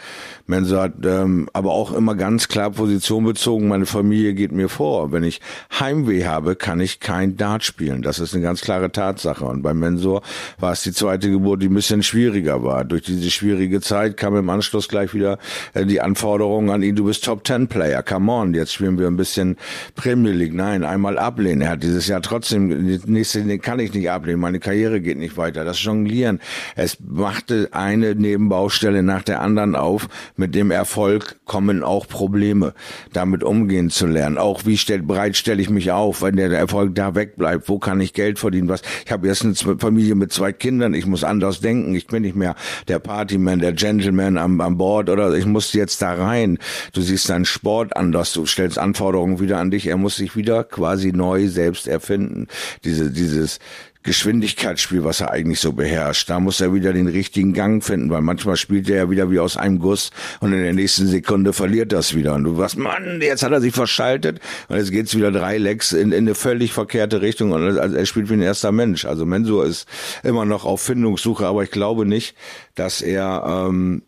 [0.48, 5.12] Mensur hat ähm, aber auch immer ganz klar Position bezogen, meine Familie geht mir vor.
[5.12, 5.42] Wenn ich
[5.80, 8.02] Heimweh habe, kann ich kein Dart spielen.
[8.02, 9.46] Das ist eine ganz klare Tatsache.
[9.46, 10.22] Und beim Mensur
[10.60, 12.86] war es die zweite Geburt, die ein bisschen schwieriger war.
[12.86, 15.38] Durch diese schwierige Zeit kam im Anschluss gleich wieder
[15.74, 19.08] äh, die Anforderung an ihn, du bist Top Ten Player, come on, jetzt spielen wir
[19.08, 19.58] ein bisschen
[19.96, 20.54] Premier League.
[20.54, 21.62] Nein, einmal ablehnen.
[21.62, 22.68] Er hat dieses Jahr trotzdem,
[23.06, 25.66] nächste kann ich nicht ablehnen, meine Karriere geht nicht weiter.
[25.66, 26.40] Das Jonglieren,
[26.76, 30.08] es machte eine Nebenbaustelle nach der anderen auf.
[30.38, 32.74] Mit dem Erfolg kommen auch Probleme,
[33.12, 34.38] damit umgehen zu lernen.
[34.38, 38.00] Auch wie stell, breit stelle ich mich auf, wenn der Erfolg da wegbleibt, wo kann
[38.00, 38.53] ich Geld verdienen?
[38.62, 38.82] Was?
[39.06, 41.96] Ich habe jetzt eine Familie mit zwei Kindern, ich muss anders denken.
[41.96, 42.56] Ich bin nicht mehr
[42.88, 46.58] der Partyman, der Gentleman am, am Board oder ich muss jetzt da rein.
[46.94, 49.88] Du siehst deinen Sport anders, du stellst Anforderungen wieder an dich.
[49.88, 52.48] Er muss sich wieder quasi neu selbst erfinden.
[52.84, 53.60] Diese, dieses
[54.04, 56.30] Geschwindigkeitsspiel, was er eigentlich so beherrscht.
[56.30, 59.40] Da muss er wieder den richtigen Gang finden, weil manchmal spielt er ja wieder wie
[59.40, 62.34] aus einem Guss und in der nächsten Sekunde verliert das wieder.
[62.36, 65.94] Und du was, Mann, jetzt hat er sich verschaltet und jetzt geht's wieder drei Lecks
[65.94, 69.06] in, in eine völlig verkehrte Richtung und er spielt wie ein erster Mensch.
[69.06, 69.88] Also Mensur ist
[70.24, 72.36] immer noch auf Findungssuche, aber ich glaube nicht,
[72.76, 74.04] dass er ähm,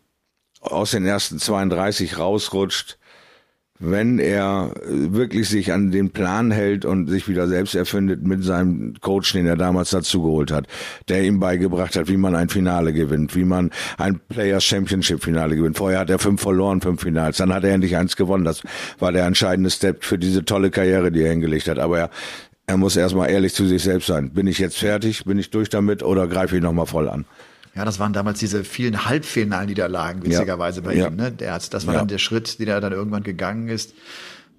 [0.60, 2.98] aus den ersten 32 rausrutscht
[3.78, 8.44] wenn er äh, wirklich sich an den Plan hält und sich wieder selbst erfindet mit
[8.44, 10.66] seinem Coach, den er damals dazugeholt hat,
[11.08, 15.56] der ihm beigebracht hat, wie man ein Finale gewinnt, wie man ein Players Championship Finale
[15.56, 15.76] gewinnt.
[15.76, 18.44] Vorher hat er fünf verloren, fünf Finals, dann hat er endlich eins gewonnen.
[18.44, 18.62] Das
[18.98, 21.78] war der entscheidende Step für diese tolle Karriere, die er hingelegt hat.
[21.78, 22.10] Aber er,
[22.66, 24.30] er muss erstmal ehrlich zu sich selbst sein.
[24.30, 25.24] Bin ich jetzt fertig?
[25.24, 27.26] Bin ich durch damit oder greife ich nochmal voll an?
[27.76, 31.08] Ja, das waren damals diese vielen Halbfinalniederlagen, witzigerweise bei Ja.
[31.08, 31.16] ihm.
[31.16, 31.30] Ne?
[31.32, 32.00] Der hat, das war Ja.
[32.00, 33.92] dann der Schritt, den er dann irgendwann gegangen ist.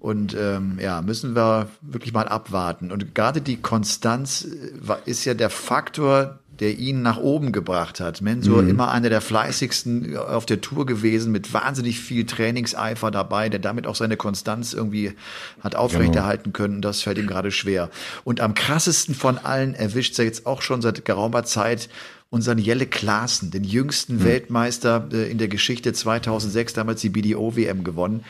[0.00, 2.92] Und ähm, ja, müssen wir wirklich mal abwarten.
[2.92, 8.20] Und gerade die Konstanz äh, ist ja der Faktor, der ihn nach oben gebracht hat.
[8.20, 13.60] Mensur immer einer der fleißigsten auf der Tour gewesen, mit wahnsinnig viel Trainingseifer dabei, der
[13.60, 15.12] damit auch seine Konstanz irgendwie
[15.60, 16.80] hat aufrechterhalten können.
[16.82, 17.90] Das fällt ihm gerade schwer.
[18.24, 21.88] Und am krassesten von allen erwischt er jetzt auch schon seit geraumer Zeit
[22.30, 28.24] unseren Jelle Klaassen, den jüngsten Weltmeister äh, in der Geschichte 2006, damals die BDO-WM gewonnen.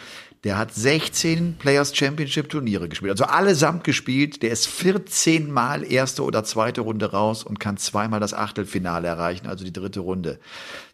[0.45, 4.45] Der hat 16 Players Championship Turniere gespielt, also allesamt gespielt.
[4.45, 9.49] Der ist 14 Mal erste oder zweite Runde raus und kann zweimal das Achtelfinale erreichen,
[9.49, 10.39] also die dritte Runde.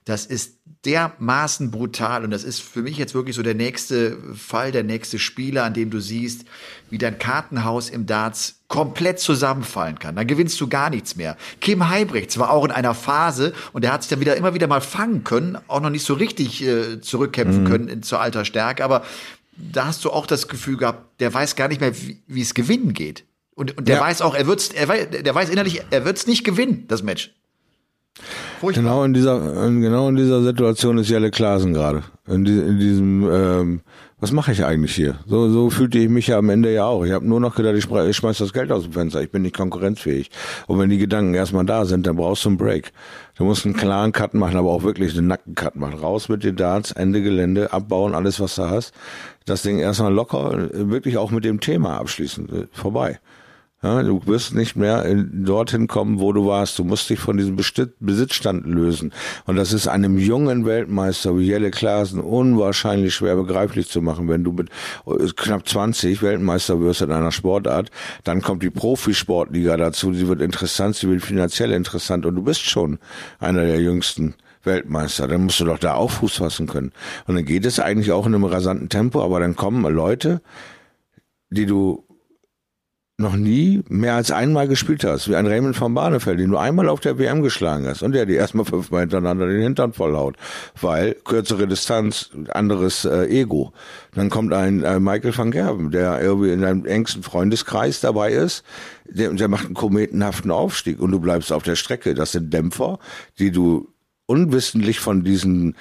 [0.05, 4.71] Das ist dermaßen brutal und das ist für mich jetzt wirklich so der nächste Fall,
[4.71, 6.45] der nächste Spieler, an dem du siehst,
[6.91, 10.15] wie dein Kartenhaus im Darts komplett zusammenfallen kann.
[10.15, 11.39] Dann gewinnst du gar nichts mehr.
[11.63, 14.67] Kim Heibrechts war auch in einer Phase und der hat sich dann wieder immer wieder
[14.67, 18.85] mal fangen können, auch noch nicht so richtig äh, zurückkämpfen können in, zur alter Stärke,
[18.85, 19.05] aber
[19.57, 21.93] da hast du auch das Gefühl gehabt, der weiß gar nicht mehr,
[22.27, 23.25] wie, es gewinnen geht.
[23.55, 24.03] Und, und der Ja.
[24.03, 27.33] weiß auch, er wird's, er weiß, der weiß innerlich, er wird's nicht gewinnen, das Match.
[28.61, 28.83] Furchtbar.
[28.83, 32.03] Genau in dieser, genau in dieser Situation ist Jelle Klaasen gerade.
[32.27, 33.81] In, die, in diesem, ähm,
[34.21, 35.17] was mache ich eigentlich hier?
[35.27, 37.05] So, so fühlte ich mich ja am Ende ja auch.
[37.05, 39.21] Ich habe nur noch gedacht, ich, ich schmeiß das Geld aus dem Fenster.
[39.21, 40.31] Ich bin nicht konkurrenzfähig.
[40.67, 42.93] Und wenn die Gedanken erstmal da sind, dann brauchst du einen Break.
[43.37, 45.99] Du musst einen klaren Cut machen, aber auch wirklich einen Nackencut machen.
[45.99, 48.95] Raus mit den Darts, Ende Gelände, abbauen, alles was du hast.
[49.45, 52.69] Das Ding erstmal locker, wirklich auch mit dem Thema abschließen.
[52.73, 53.19] Vorbei.
[53.85, 56.79] Ja, du wirst nicht mehr in, dorthin kommen, wo du warst.
[56.79, 57.55] Du musst dich von diesem
[58.01, 59.13] Besitzstand lösen.
[59.45, 64.27] Und das ist einem jungen Weltmeister wie Jelle Klaasen unwahrscheinlich schwer begreiflich zu machen.
[64.27, 64.71] Wenn du mit
[65.07, 67.91] äh, knapp 20 Weltmeister wirst in einer Sportart,
[68.25, 70.15] dann kommt die Profisportliga dazu.
[70.15, 72.25] Sie wird interessant, sie wird finanziell interessant.
[72.25, 72.99] Und du bist schon
[73.39, 74.35] einer der jüngsten.
[74.63, 76.93] Weltmeister, dann musst du doch da auch Fuß fassen können.
[77.27, 80.41] Und dann geht es eigentlich auch in einem rasanten Tempo, aber dann kommen Leute,
[81.51, 82.04] die du
[83.17, 86.89] noch nie mehr als einmal gespielt hast, wie ein Raymond von Barnefeld, den du einmal
[86.89, 90.37] auf der WM geschlagen hast und der dir erstmal fünfmal hintereinander den Hintern vollhaut,
[90.81, 93.73] weil kürzere Distanz, anderes äh, Ego.
[94.15, 98.65] Dann kommt ein äh, Michael van Gerben, der irgendwie in deinem engsten Freundeskreis dabei ist,
[99.05, 102.15] der, der macht einen kometenhaften Aufstieg und du bleibst auf der Strecke.
[102.15, 102.99] Das sind Dämpfer,
[103.39, 103.95] die du
[104.27, 105.77] unwissentlich von diesen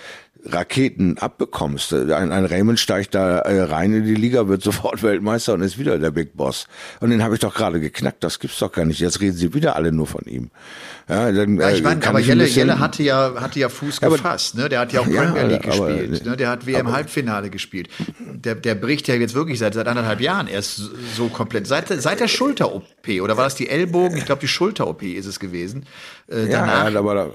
[0.45, 1.93] Raketen abbekommst.
[1.93, 5.77] Ein, ein Raymond steigt da äh, rein in die Liga, wird sofort Weltmeister und ist
[5.79, 6.67] wieder der Big Boss.
[6.99, 8.23] Und den habe ich doch gerade geknackt.
[8.23, 8.99] Das gibt's doch gar nicht.
[8.99, 10.51] Jetzt reden sie wieder alle nur von ihm.
[11.07, 14.03] Ja, dann, Ja, ich äh, meine, aber ein Jelle, Jelle hatte ja, hatte ja Fuß
[14.03, 14.67] aber- gefasst, ne?
[14.69, 16.37] Der hat ja auch Ja, Premier League aber- gespielt, ne?
[16.37, 17.89] Der hat WM Halbfinale gespielt.
[18.19, 21.67] Der, der bricht ja jetzt wirklich seit, seit anderthalb Jahren erst so- so komplett.
[21.67, 24.17] Seit, seit der Schulter-OP, oder war das die Ellbogen?
[24.17, 25.85] Ich glaube, die Schulter-OP ist es gewesen.
[26.29, 27.29] Äh, Ja, danach, hat aber da,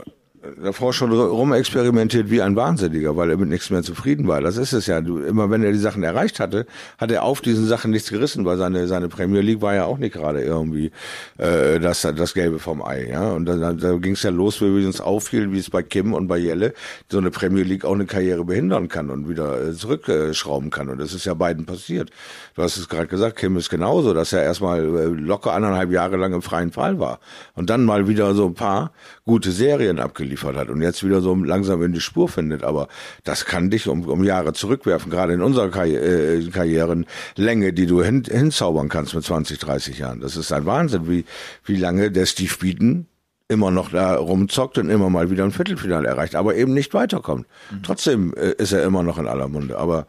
[0.62, 4.41] davor schon rumexperimentiert wie ein Wahnsinniger, weil er mit nichts mehr zufrieden war.
[4.41, 5.01] Das ist es ja.
[5.01, 6.66] Du, immer wenn er die Sachen erreicht hatte,
[6.99, 9.99] hat er auf diesen Sachen nichts gerissen, weil seine, seine Premier League war ja auch
[9.99, 10.93] nicht gerade irgendwie
[11.39, 13.09] äh, das, das Gelbe vom Ei.
[13.09, 13.32] Ja?
[13.32, 16.12] Und da, da ging es ja los, wie wir uns auffielen, wie es bei Kim
[16.12, 16.74] und bei Jelle
[17.11, 20.89] so eine Premier League auch eine Karriere behindern kann und wieder äh, zurückschrauben kann.
[20.89, 22.11] Und das ist ja beiden passiert.
[22.55, 26.16] Du hast es gerade gesagt, Kim ist genauso, dass er erstmal äh, locker anderthalb Jahre
[26.16, 27.18] lang im freien Fall war
[27.55, 28.93] und dann mal wieder so ein paar
[29.29, 32.64] gute Serien abgeliefert hat und jetzt wieder so langsam in die Spur findet.
[32.64, 32.89] Aber
[33.24, 38.03] das kann dich um, um Jahre zurückwerfen, gerade in unserer Karri äh, Karrierenlänge, die du
[38.03, 40.20] hin, hinzaubern kannst mit 20, 30 Jahren.
[40.20, 41.24] Das ist ein Wahnsinn, wie,
[41.64, 43.07] wie lange der Steve Beaton
[43.49, 47.47] immer noch da rumzockt und immer mal wieder ein Viertelfinale erreicht, aber eben nicht weiterkommt.
[47.83, 49.79] Trotzdem äh, ist er immer noch in aller Munde.
[49.79, 50.07] Aber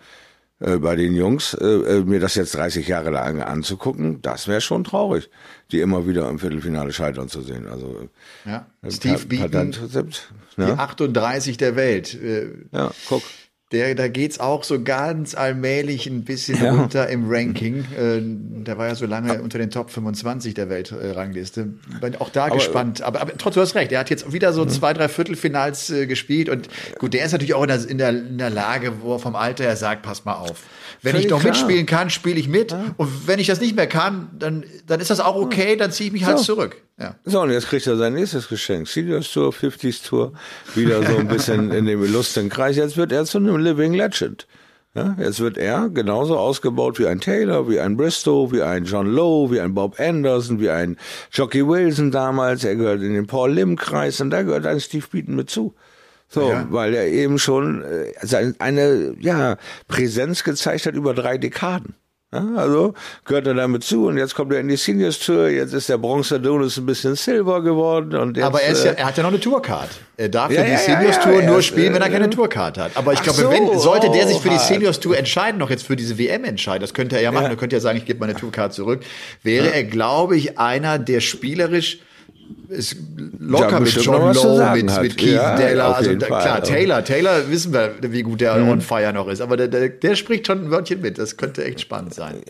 [0.59, 4.61] äh, bei den Jungs, äh, äh, mir das jetzt 30 Jahre lang anzugucken, das wäre
[4.61, 5.29] schon traurig,
[5.71, 7.67] die immer wieder im Viertelfinale scheitern zu sehen.
[7.67, 8.09] Also
[8.45, 9.71] ja, äh, Steve Pa- Beaton,
[10.57, 10.77] die ne?
[10.79, 12.13] 38 der Welt.
[12.13, 13.23] Äh, Ja, guck.
[13.71, 16.71] Der, da geht's auch so ganz allmählich ein bisschen Ja.
[16.73, 17.85] runter im Ranking.
[17.95, 18.19] Äh,
[18.65, 21.67] der war ja so lange unter den Top 25 der Weltrangliste.
[22.01, 23.03] Bin auch da gespannt.
[23.03, 23.91] Aber, aber trotzdem, du hast recht.
[23.91, 26.49] Er hat jetzt wieder so zwei, drei Viertelfinals äh, gespielt.
[26.49, 26.67] Und
[26.97, 29.35] gut, der ist natürlich auch in der, in, der, in der Lage, wo er vom
[29.35, 30.63] Alter her sagt, pass mal auf.
[31.01, 31.53] Wenn Völlig ich noch klar.
[31.53, 32.75] mitspielen kann, spiele ich mit.
[32.97, 35.75] Und wenn ich das nicht mehr kann, dann, dann ist das auch okay.
[35.77, 36.43] Dann ziehe ich mich halt So.
[36.55, 36.77] zurück.
[36.99, 37.15] Ja.
[37.23, 38.87] So, und jetzt kriegt er sein nächstes Geschenk.
[38.87, 40.33] Seniors Tour, 50s Tour,
[40.75, 42.75] wieder so ein bisschen in dem lustigen Kreis.
[42.75, 44.45] Jetzt wird er zu einem Living Legend.
[44.95, 49.05] Ja, jetzt wird er genauso ausgebaut wie ein Taylor, wie ein Bristow, wie ein John
[49.07, 50.97] Lowe, wie ein Bob Anderson, wie ein
[51.31, 52.63] Jockey Wilson damals.
[52.63, 55.75] Er gehört in den Paul Lim-Kreis und da gehört ein Steve Beaton mit zu.
[56.31, 56.67] So, Ja.
[56.69, 58.13] weil er eben schon äh,
[58.59, 59.57] eine ja,
[59.87, 61.95] Präsenz gezeigt hat über drei Dekaden.
[62.31, 62.93] Ja, also
[63.25, 65.97] gehört er damit zu und jetzt kommt er in die Seniors Tour, jetzt ist der
[65.97, 69.17] Bronze Adonis ein bisschen Silber geworden und jetzt, Aber er, ist ja, äh, er hat
[69.17, 69.89] ja noch eine Tourcard.
[70.15, 72.77] Er darf Ja, ja, die ja, Seniors Tour nur spielen, wenn er keine äh, Tourcard
[72.77, 72.91] hat.
[72.93, 75.87] Aber ich glaube, so, wenn, sollte der sich für die Seniors Tour entscheiden, noch jetzt
[75.87, 78.19] für diese WM entscheiden, das könnte er ja machen, er könnte ja sagen, ich gebe
[78.19, 79.01] meine Tourcard zurück,
[79.41, 81.97] wäre er, glaube ich, einer, der spielerisch
[82.69, 82.95] ist
[83.39, 85.95] locker Ja, mit John Lowe, mit, mit Keith Ja, Taylor.
[85.95, 86.41] Also da, Fall.
[86.41, 89.41] klar, Taylor, Taylor wissen wir, wie gut der on fire noch ist.
[89.41, 91.17] Aber der, der, der spricht schon ein Wörtchen mit.
[91.17, 92.41] Das könnte echt spannend sein.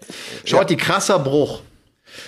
[0.46, 1.62] Shorty, krasser Bruch.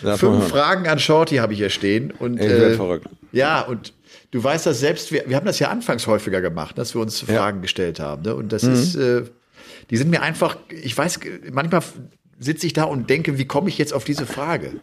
[0.04, 0.48] Mal, Fünf.
[0.50, 2.12] Fragen an Shorty habe ich hier stehen.
[2.12, 3.08] Und, Ich äh, verrückt.
[3.32, 3.94] Ja, und
[4.32, 7.20] du weißt das selbst, wir, wir haben das ja anfangs häufiger gemacht, dass wir uns
[7.22, 8.22] Fragen gestellt haben.
[8.24, 8.36] Ne?
[8.36, 8.74] Und das Mhm.
[8.74, 9.24] ist, äh,
[9.90, 11.20] die sind mir einfach, ich weiß,
[11.52, 11.82] manchmal
[12.42, 14.82] sitze ich da und denke, wie komme ich jetzt auf diese Frage?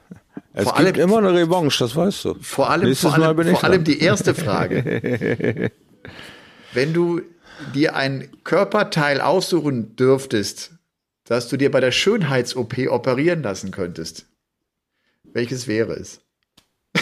[0.55, 2.35] es vor gibt allem, immer eine Revanche, das weißt du.
[2.41, 5.71] vor allem, Nächstes vor allem, vor allem die erste Frage.
[6.73, 7.21] Wenn du
[7.75, 10.73] dir ein Körperteil aussuchen dürftest,
[11.25, 14.27] das du dir bei der Schönheits-OP operieren lassen könntest,
[15.25, 16.21] welches wäre es?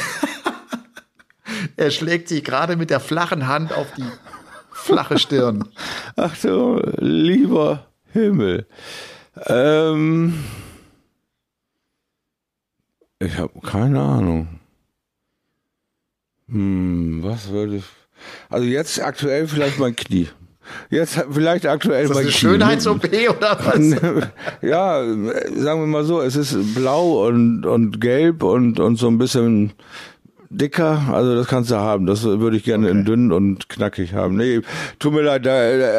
[1.76, 4.10] er schlägt sich gerade mit der flachen Hand auf die
[4.72, 5.68] flache Stirn.
[6.16, 8.66] Ach du lieber Himmel.
[9.44, 10.34] Ähm,
[13.18, 14.48] ich habe keine Ahnung.
[16.48, 17.84] Hm, was würde ich.
[18.48, 20.28] Also jetzt aktuell vielleicht mein Knie.
[20.90, 22.38] Jetzt vielleicht aktuell Ist das mein eine Knie.
[22.38, 23.04] Schönheits-OP
[23.36, 24.28] oder was?
[24.62, 29.18] ja, sagen wir mal so, es ist blau und, und gelb und, und so ein
[29.18, 29.72] bisschen
[30.50, 32.06] dicker, also das kannst du haben.
[32.06, 34.36] Das würde ich gerne in dünn und knackig haben.
[34.36, 34.60] Nee,
[34.98, 35.52] tut mir leid, da,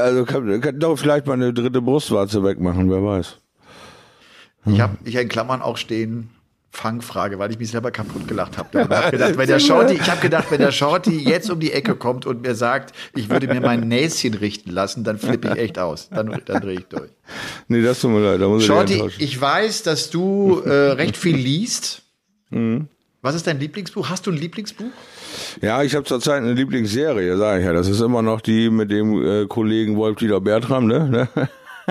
[0.03, 3.37] also kann, kann doch vielleicht meine dritte Brustwarze wegmachen, wer weiß.
[4.65, 6.29] Ich habe ich in Klammern auch stehen
[6.77, 8.83] Fangfrage, weil ich mich selber kaputt gelacht habe.
[8.83, 11.71] Und hab gedacht, wenn der Shorty, ich habe gedacht, wenn der Shorty jetzt um die
[11.71, 15.57] Ecke kommt und mir sagt, ich würde mir mein Näschen richten lassen, dann flippe ich
[15.57, 16.09] echt aus.
[16.09, 17.09] Dann, dann drehe ich durch.
[17.67, 19.23] Nee, das tut mir leid, da muss ich Shorty, enttäuschen.
[19.23, 22.03] ich weiß, dass du äh, recht viel liest.
[22.51, 22.87] Mhm.
[23.27, 24.09] Was ist dein Lieblingsbuch?
[24.09, 24.85] Hast du ein Lieblingsbuch?
[25.61, 27.73] Ja, ich habe zurzeit eine Lieblingsserie, sage ich ja.
[27.73, 31.27] Das ist immer noch die mit dem äh, Kollegen Wolf-Dieter Bertram, ne?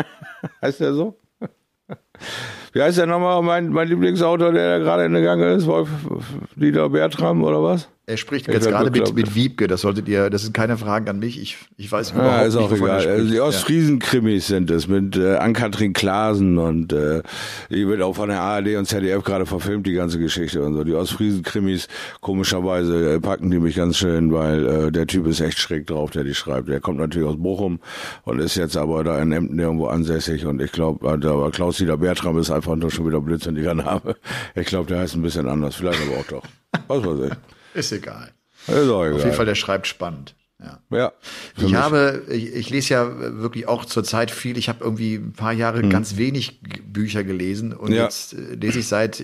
[0.62, 1.18] heißt der so?
[2.72, 5.66] Wie heißt der nochmal, mein, mein Lieblingsautor, der da gerade in der Gange ist?
[5.66, 7.90] Wolf-Dieter Bertram oder was?
[8.08, 9.66] Er spricht Ich jetzt gerade mit, mit Wiebke.
[9.66, 11.42] Das solltet ihr, das sind keine Fragen an mich.
[11.42, 13.04] Ich, ich weiß überhaupt Ja, ist nicht, auch egal.
[13.04, 13.40] Also die.
[13.40, 17.22] Ostfriesen-Krimis sind es mit äh, Ann-Kathrin Klasen und äh,
[17.68, 20.84] die wird auch von der ARD und ZDF gerade verfilmt, die ganze Geschichte und so.
[20.84, 21.88] Die Ostfriesen-Krimis,
[22.20, 26.10] komischerweise äh, packen die mich ganz schön, weil äh, der Typ ist echt schräg drauf,
[26.12, 26.68] der die schreibt.
[26.68, 27.80] Der kommt natürlich aus Bochum
[28.22, 32.38] und ist jetzt aber da in Emden irgendwo ansässig und ich glaube, aber Klaus-Dieter Bertram
[32.38, 34.14] ist einfach nur schon wieder ein blödsinniger Name.
[34.54, 36.44] Ich glaube, der heißt ein bisschen anders, vielleicht aber auch doch.
[36.86, 37.55] Was weiß ich.
[37.76, 38.30] Ist egal.
[38.66, 39.14] Ist auch egal.
[39.14, 40.34] Auf jeden Fall, der schreibt spannend.
[40.58, 40.80] Ja.
[40.90, 41.12] Ja.
[41.58, 44.56] Ich habe, ich, ich lese ja wirklich auch zurzeit viel.
[44.56, 47.94] Ich habe irgendwie ein paar Jahre ganz wenig Bücher gelesen und Hm.
[47.96, 48.04] Ja.
[48.04, 49.22] jetzt äh, lese ich seit,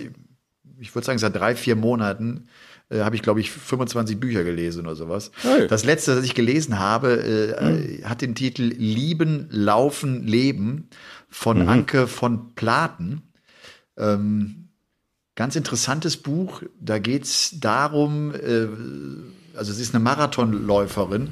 [0.79, 2.47] ich würde sagen, seit drei, vier Monaten
[2.89, 5.31] äh, habe ich, glaube ich, 25 Bücher gelesen oder sowas.
[5.41, 5.67] Hey.
[5.67, 10.87] Das letzte, das ich gelesen habe, äh, äh, hat den Titel Lieben, Laufen, Leben
[11.29, 13.23] von Anke von Platen.
[13.97, 14.62] Ähm,
[15.35, 16.63] ganz interessantes Buch.
[16.79, 18.67] Da geht's darum, äh,
[19.57, 21.29] also sie ist eine Marathonläuferin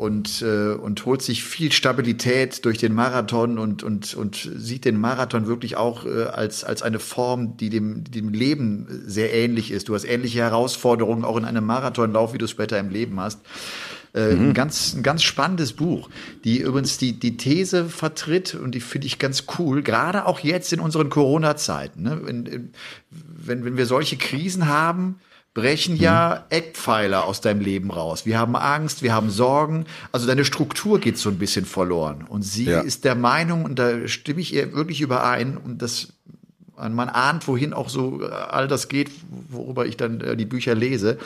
[0.00, 4.98] und, äh, und holt sich viel Stabilität durch den Marathon und, und, und sieht den
[4.98, 9.88] Marathon wirklich auch äh, als, als eine Form, die dem, dem Leben sehr ähnlich ist.
[9.90, 13.40] Du hast ähnliche Herausforderungen auch in einem Marathonlauf, wie du es später im Leben hast.
[14.12, 16.10] Äh, ein, ganz, ein ganz spannendes Buch,
[16.44, 20.72] die übrigens die, die These vertritt und die finde ich ganz cool, gerade auch jetzt
[20.72, 22.02] in unseren Corona-Zeiten.
[22.02, 22.20] Ne?
[22.24, 22.70] Wenn,
[23.10, 25.20] wenn, wenn wir solche Krisen haben,
[25.54, 28.24] brechen ja Eckpfeiler aus deinem Leben raus.
[28.24, 32.24] Wir haben Angst, wir haben Sorgen, also deine Struktur geht so ein bisschen verloren.
[32.28, 32.80] Und sie Ja.
[32.80, 36.12] ist der Meinung, und da stimme ich ihr wirklich überein, und das
[36.76, 39.10] man ahnt, wohin auch so all das geht,
[39.50, 41.18] worüber ich dann äh, die Bücher lese.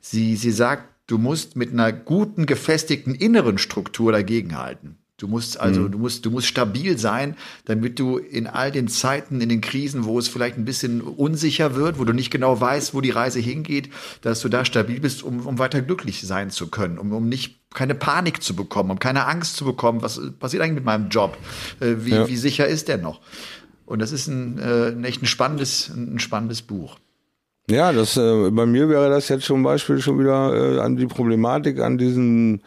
[0.00, 4.98] Sie, sie sagt, du musst mit einer guten, gefestigten inneren Struktur dagegenhalten.
[5.18, 9.40] Du musst also, du musst, du musst stabil sein, damit du in all den Zeiten,
[9.40, 12.92] in den Krisen, wo es vielleicht ein bisschen unsicher wird, wo du nicht genau weißt,
[12.92, 13.88] wo die Reise hingeht,
[14.20, 17.60] dass du da stabil bist, um, um weiter glücklich sein zu können, um, um nicht
[17.72, 20.02] keine Panik zu bekommen, um keine Angst zu bekommen.
[20.02, 21.38] Was passiert eigentlich mit meinem Job?
[21.80, 22.28] Äh, wie, Ja.
[22.28, 23.22] wie sicher ist der noch?
[23.86, 26.98] Und das ist ein, äh, ein echt ein spannendes, ein spannendes Buch.
[27.68, 31.06] Ja, das äh, bei mir wäre das jetzt zum Beispiel schon wieder äh, an die
[31.06, 32.62] Problematik, an diesen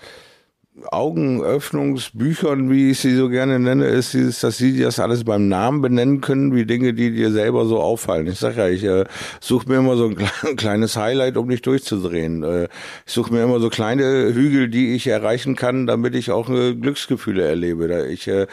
[0.91, 5.81] Augenöffnungsbüchern, wie ich sie so gerne nenne, ist dieses, dass sie das alles beim Namen
[5.81, 8.27] benennen können, wie Dinge, die dir selber so auffallen.
[8.27, 9.05] Ich sag ja, ich äh,
[9.39, 10.11] suche mir immer so
[10.47, 12.43] ein kleines Highlight, um dich durchzudrehen.
[12.43, 12.63] Äh,
[13.05, 16.75] ich suche mir immer so kleine Hügel, die ich erreichen kann, damit ich auch äh,
[16.75, 18.07] Glücksgefühle erlebe.
[18.07, 18.47] Ich äh,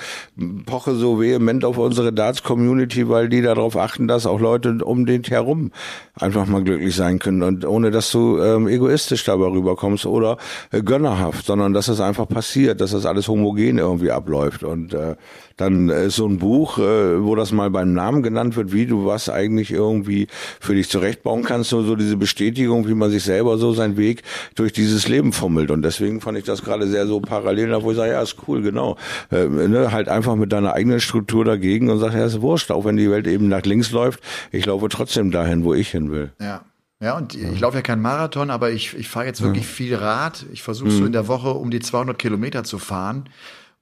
[0.65, 5.23] poche so vehement auf unsere Darts-Community, weil die darauf achten, dass auch Leute um den
[5.25, 5.71] herum
[6.15, 10.39] einfach mal glücklich sein können und ohne, dass du ähm, egoistisch dabei rüberkommst oder
[10.71, 14.63] äh, gönnerhaft, sondern dass es einfach passiert, dass das alles homogen irgendwie abläuft.
[14.63, 15.17] Und äh,
[15.57, 19.05] dann ist so ein Buch, äh, wo das mal beim Namen genannt wird, wie du
[19.05, 20.29] was eigentlich irgendwie
[20.61, 24.23] für dich zurechtbauen kannst, nur so diese Bestätigung, wie man sich selber so seinen Weg
[24.55, 25.71] durch dieses Leben fummelt.
[25.71, 28.63] Und deswegen fand ich das gerade sehr so parallel, wo ich sage, ja, ist cool,
[28.63, 28.97] genau.
[29.31, 32.85] Äh, ne, halt einfach mit deiner eigenen Struktur dagegen und sag, ja, ist wurscht, auch
[32.85, 34.21] wenn die Welt eben nach links läuft,
[34.53, 36.33] ich laufe trotzdem dahin, wo ich hin will.
[36.41, 36.63] Ja.
[37.01, 40.47] Ja, und ich laufe ja keinen Marathon, aber ich, ich fahre jetzt wirklich viel Rad.
[40.53, 43.29] Ich versuche so in der Woche um die 200 Kilometer zu fahren.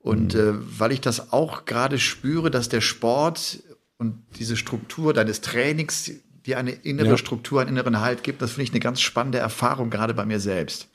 [0.01, 3.61] Und äh, weil ich das auch gerade spüre, dass der Sport
[3.99, 6.11] und diese Struktur deines Trainings
[6.45, 7.17] dir eine innere Ja.
[7.17, 10.41] Struktur, einen inneren Halt gibt, das finde ich eine ganz spannende Erfahrung, gerade bei mir
[10.41, 10.89] selbst.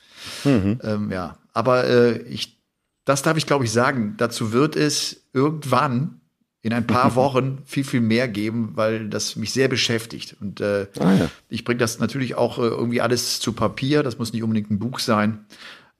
[0.44, 2.60] Ähm, ja, aber äh, ich,
[3.04, 4.14] das darf ich glaube ich sagen.
[4.18, 6.19] Dazu wird es irgendwann
[6.62, 10.36] in ein paar Wochen viel, viel mehr geben, weil das mich sehr beschäftigt.
[10.40, 11.30] Und äh, Ah, ja.
[11.48, 14.02] ich bringe das natürlich auch äh, irgendwie alles zu Papier.
[14.02, 15.44] Das muss nicht unbedingt ein Buch sein.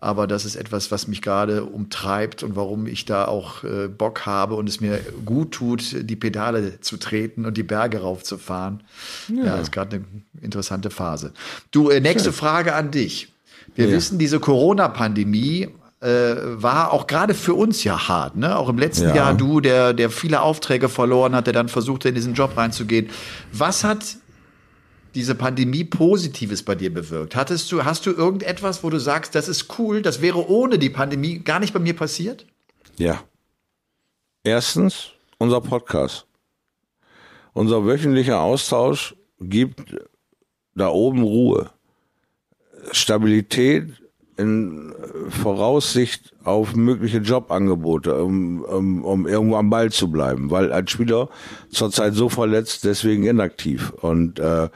[0.02, 4.24] Aber das ist etwas, was mich gerade umtreibt und warum ich da auch äh, Bock
[4.24, 8.82] habe und es mir gut tut, die Pedale zu treten und die Berge raufzufahren.
[9.28, 10.04] Ja, ist gerade eine
[10.42, 11.32] interessante Phase.
[11.70, 13.32] Du, äh, nächste Frage an dich.
[13.74, 13.92] Wir Ja.
[13.96, 15.68] wissen, diese Corona-Pandemie
[16.00, 18.36] äh, war auch gerade für uns ja hart.
[18.36, 18.56] Ne?
[18.56, 19.14] Auch im letzten Ja.
[19.16, 23.10] Jahr du, der, der viele Aufträge verloren hat, der dann versuchte, in diesen Job reinzugehen.
[23.52, 24.16] Was hat
[25.14, 27.36] diese Pandemie Positives bei dir bewirkt?
[27.36, 30.90] Hattest du, hast du irgendetwas, wo du sagst, das ist cool, das wäre ohne die
[30.90, 32.46] Pandemie gar nicht bei mir passiert?
[32.96, 33.22] Ja.
[34.42, 36.26] Erstens, unser Podcast.
[37.52, 39.96] Unser wöchentlicher Austausch gibt
[40.74, 41.70] da oben Ruhe.
[42.92, 44.00] Stabilität
[44.36, 44.94] in
[45.28, 51.28] Voraussicht auf mögliche Jobangebote, um, um, um irgendwo am Ball zu bleiben, weil ein Spieler
[51.70, 53.90] zurzeit so verletzt, deswegen inaktiv.
[54.00, 54.68] Und äh,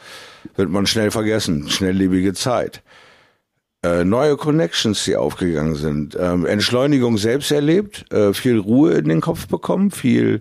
[0.57, 2.82] wird man schnell vergessen, schnelllebige Zeit
[3.85, 9.20] äh, neue Connections, die aufgegangen sind, ähm, Entschleunigung selbst erlebt, äh, viel Ruhe in den
[9.20, 10.41] Kopf bekommen, viel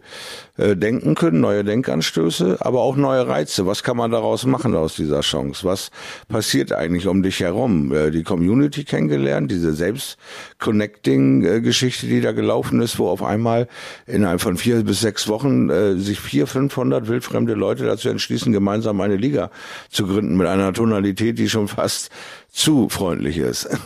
[0.56, 3.66] äh, denken können, neue Denkanstöße, aber auch neue Reize.
[3.66, 5.66] Was kann man daraus machen aus dieser Chance?
[5.66, 5.90] Was
[6.30, 7.92] passiert eigentlich um dich herum?
[7.92, 13.68] Äh, die Community kennengelernt, diese Selbst-Connecting-Geschichte, die da gelaufen ist, wo auf einmal
[14.06, 19.02] innerhalb von vier bis sechs Wochen äh, sich vier, 500 wildfremde Leute dazu entschließen, gemeinsam
[19.02, 19.50] eine Liga
[19.90, 22.10] zu gründen mit einer Tonalität, die schon fast
[22.54, 23.68] zu freundlich ist.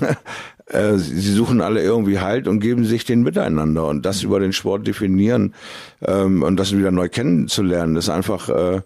[0.69, 4.51] Äh, Sie suchen alle irgendwie Halt und geben sich den Miteinander und das über den
[4.51, 5.53] Sport definieren
[6.01, 8.81] ähm, und das wieder neu kennenzulernen, ist einfach äh,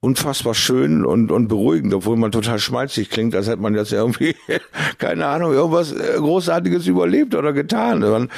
[0.00, 4.36] unfassbar schön und, und beruhigend, obwohl man total schmalzig klingt, als hätte man jetzt irgendwie,
[4.98, 8.28] keine Ahnung, irgendwas äh, Großartiges überlebt oder getan.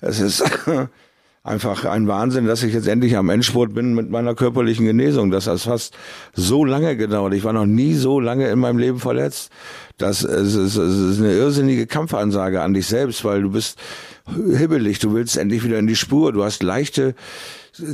[0.00, 0.42] Es ist
[1.46, 5.30] einfach ein Wahnsinn, dass ich jetzt endlich am Endspurt bin mit meiner körperlichen Genesung.
[5.30, 5.96] Das hat fast
[6.34, 7.34] so lange gedauert.
[7.34, 9.50] Ich war noch nie so lange in meinem Leben verletzt.
[9.96, 13.78] Das ist, ist, ist eine irrsinnige Kampfansage an dich selbst, weil du bist
[14.26, 17.14] hibbelig, du willst endlich wieder in die Spur, du hast leichte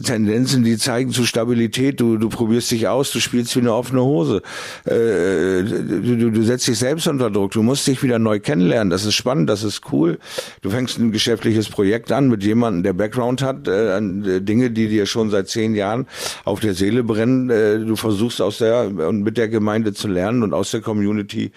[0.05, 2.01] Tendenzen, die zeigen zu Stabilität.
[2.01, 4.43] Du, du probierst dich aus, du spielst wie eine offene Hose.
[4.85, 7.53] Äh, du, du, setzt dich selbst unter Druck.
[7.53, 8.91] Du musst dich wieder neu kennenlernen.
[8.91, 10.19] Das ist spannend, das ist cool.
[10.61, 14.89] Du fängst ein geschäftliches Projekt an mit jemandem, der Background hat, äh, äh, Dinge, die
[14.89, 16.07] dir schon seit zehn Jahren
[16.45, 17.51] auf der Seele brennen.
[17.51, 21.53] Äh, du versuchst aus der und mit der Gemeinde zu lernen und aus der Community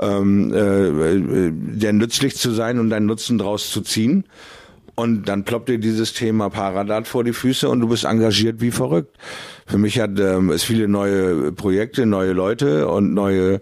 [0.00, 4.24] ähm, äh, äh, der nützlich zu sein und deinen Nutzen draus zu ziehen.
[4.96, 8.70] Und dann ploppt dir dieses Thema Paradat vor die Füße und du bist engagiert wie
[8.70, 9.14] verrückt.
[9.66, 13.60] Für mich hat ähm, es viele neue Projekte, neue Leute und neue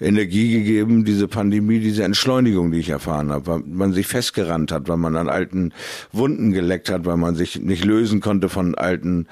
[0.00, 4.88] Energie gegeben, diese Pandemie, diese Entschleunigung, die ich erfahren habe, weil man sich festgerannt hat,
[4.88, 5.72] weil man an alten
[6.10, 9.28] Wunden geleckt hat, weil man sich nicht lösen konnte von alten.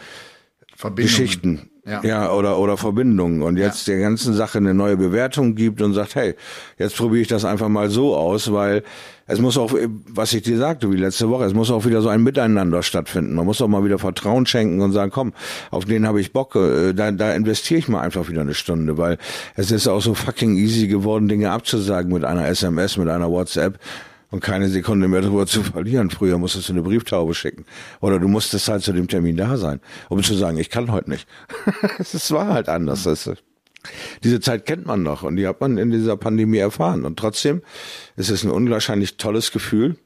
[0.95, 1.70] Geschichten.
[1.87, 2.03] Ja.
[2.05, 2.33] Ja.
[2.33, 3.43] oder, oder Verbindungen.
[3.43, 6.35] Und jetzt der ganzen Sache eine neue Bewertung gibt und sagt, hey,
[6.79, 8.83] jetzt probiere ich das einfach mal so aus, weil
[9.27, 9.73] es muss auch,
[10.09, 13.35] was ich dir sagte, wie letzte Woche, es muss auch wieder so ein Miteinander stattfinden.
[13.35, 15.33] Man muss auch mal wieder Vertrauen schenken und sagen, komm,
[15.71, 18.99] auf den habe ich Bock, äh, da, da investiere ich mal einfach wieder eine Stunde,
[18.99, 19.19] weil
[19.55, 23.79] es ist auch so fucking easy geworden, Dinge abzusagen mit einer SMS, mit einer WhatsApp
[24.31, 26.11] und keine Sekunde mehr darüber zu verlieren.
[26.11, 27.65] Früher musstest du eine Brieftaube schicken.
[28.01, 31.11] Oder du musstest halt zu dem Termin da sein, um zu sagen, ich kann heute
[31.11, 31.29] nicht.
[31.99, 33.05] Es war halt anders.
[33.05, 33.31] Das
[34.23, 37.05] diese Zeit kennt man noch und die hat man in dieser Pandemie erfahren.
[37.05, 37.63] Und trotzdem
[38.17, 39.97] ist es ein unwahrscheinlich tolles Gefühl,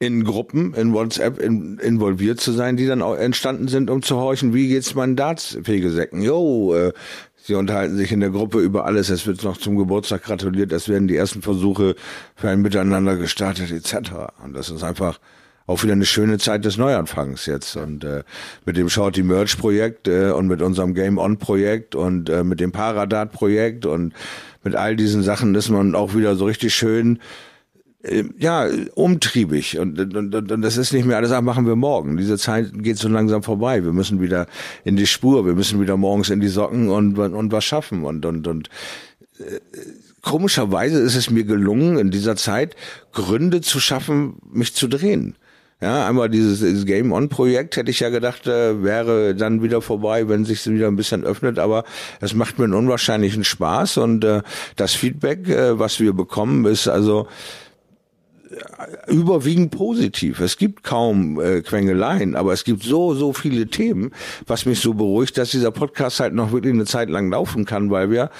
[0.00, 4.16] in Gruppen, in WhatsApp in, involviert zu sein, die dann auch entstanden sind, um zu
[4.16, 6.22] horchen, wie geht's meinen Darts-Fegesäcken?
[6.22, 6.92] Jo, äh,
[7.36, 10.88] sie unterhalten sich in der Gruppe über alles, es wird noch zum Geburtstag gratuliert, es
[10.88, 11.96] werden die ersten Versuche
[12.34, 14.12] für ein Miteinander gestartet, etc.
[14.42, 15.20] Und das ist einfach
[15.66, 17.76] auch wieder eine schöne Zeit des Neuanfangs jetzt.
[17.76, 18.24] Und äh,
[18.64, 22.58] mit dem Shorty Merch Projekt äh, und mit unserem Game On Projekt und äh, mit
[22.58, 24.14] dem Paradat Projekt und
[24.64, 27.18] mit all diesen Sachen ist man auch wieder so richtig schön
[28.38, 32.16] ja, umtriebig und, und, und, und das ist nicht mehr alles, ach, machen wir morgen.
[32.16, 33.84] Diese Zeit geht so langsam vorbei.
[33.84, 34.46] Wir müssen wieder
[34.84, 38.24] in die Spur, wir müssen wieder morgens in die Socken und, und was schaffen und,
[38.24, 38.68] und, und
[39.38, 39.60] äh,
[40.22, 42.74] komischerweise ist es mir gelungen, in dieser Zeit
[43.12, 45.36] Gründe zu schaffen, mich zu drehen.
[45.82, 49.80] Ja, einmal dieses, dieses Game On Projekt hätte ich ja gedacht, äh, wäre dann wieder
[49.80, 51.84] vorbei, wenn sich wieder ein bisschen öffnet, aber
[52.20, 54.42] es macht mir einen unwahrscheinlichen Spaß und äh,
[54.76, 57.28] das Feedback, äh, was wir bekommen, ist also
[59.06, 60.40] überwiegend positiv.
[60.40, 64.12] Es gibt kaum äh, Quengeleien, aber es gibt so, so viele Themen,
[64.46, 67.90] was mich so beruhigt, dass dieser Podcast halt noch wirklich eine Zeit lang laufen kann,
[67.90, 68.30] weil wir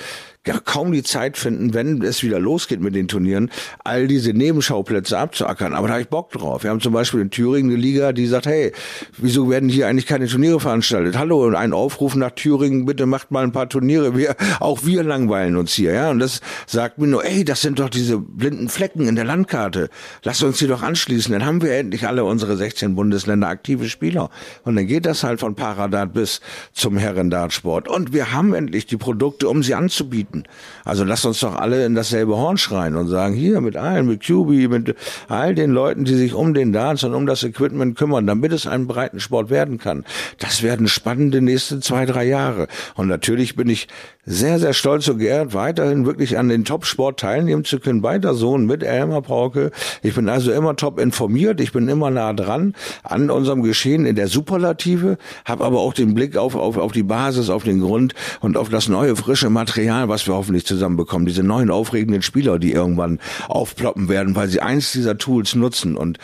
[0.47, 3.51] ja, kaum die Zeit finden, wenn es wieder losgeht mit den Turnieren,
[3.84, 5.74] all diese Nebenschauplätze abzuackern.
[5.74, 6.62] Aber da habe ich Bock drauf.
[6.62, 8.72] Wir haben zum Beispiel in Thüringen eine Liga, die sagt, hey,
[9.18, 11.18] wieso werden hier eigentlich keine Turniere veranstaltet?
[11.18, 14.16] Hallo, und ein Aufruf nach Thüringen, bitte macht mal ein paar Turniere.
[14.16, 16.11] Wir, auch wir langweilen uns hier, ja.
[16.11, 19.91] Und das sagt mir nur, ey, das sind doch diese blinden Flecken in der Landkarte.
[20.22, 21.34] Lass uns die doch anschließen.
[21.34, 24.30] Dann haben wir endlich alle unsere 16 Bundesländer aktive Spieler.
[24.64, 26.41] Und dann geht das halt von Paradat bis
[26.72, 27.88] zum Herrendartsport.
[27.88, 30.45] Und wir haben endlich die Produkte, um sie anzubieten bieten.
[30.85, 34.22] Also lasst uns doch alle in dasselbe Horn schreien und sagen, hier mit allen, mit
[34.22, 34.97] QB, mit
[35.28, 38.66] all den Leuten, die sich um den Dance und um das Equipment kümmern, damit es
[38.66, 40.05] ein Breitensport werden kann.
[40.39, 42.66] Das werden spannende nächste zwei, drei Jahre.
[42.95, 43.89] Und natürlich bin ich
[44.26, 48.35] sehr, sehr stolz und geehrt, weiterhin wirklich an den Top-Sport teilnehmen zu können, bei der
[48.35, 49.72] Sohn mit Elmar Pauke.
[50.03, 54.16] Ich bin also immer top informiert, ich bin immer nah dran an unserem Geschehen in
[54.16, 58.14] der Superlative, habe aber auch den Blick auf, auf, auf die Basis, auf den Grund
[58.41, 61.27] und auf das neue, frische Material, was wir hoffentlich zusammenbekommen.
[61.27, 63.18] Diese neuen aufregenden Spieler, die irgendwann
[63.49, 66.18] aufploppen werden, weil sie eins dieser Tools nutzen und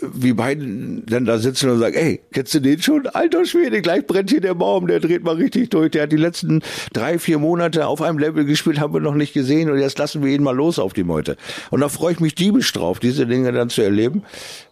[0.00, 0.64] wie beide
[1.06, 3.06] dann da sitzen und sagen, ey, kennst du den schon?
[3.08, 5.90] Alter Schwede, gleich brennt hier der Baum, der dreht mal richtig durch.
[5.90, 9.32] Der hat die letzten drei, vier Monate auf einem Level gespielt, haben wir noch nicht
[9.32, 11.36] gesehen und jetzt lassen wir ihn mal los auf die Meute.
[11.70, 14.22] Und da freue ich mich diebisch drauf, diese Dinge dann zu erleben.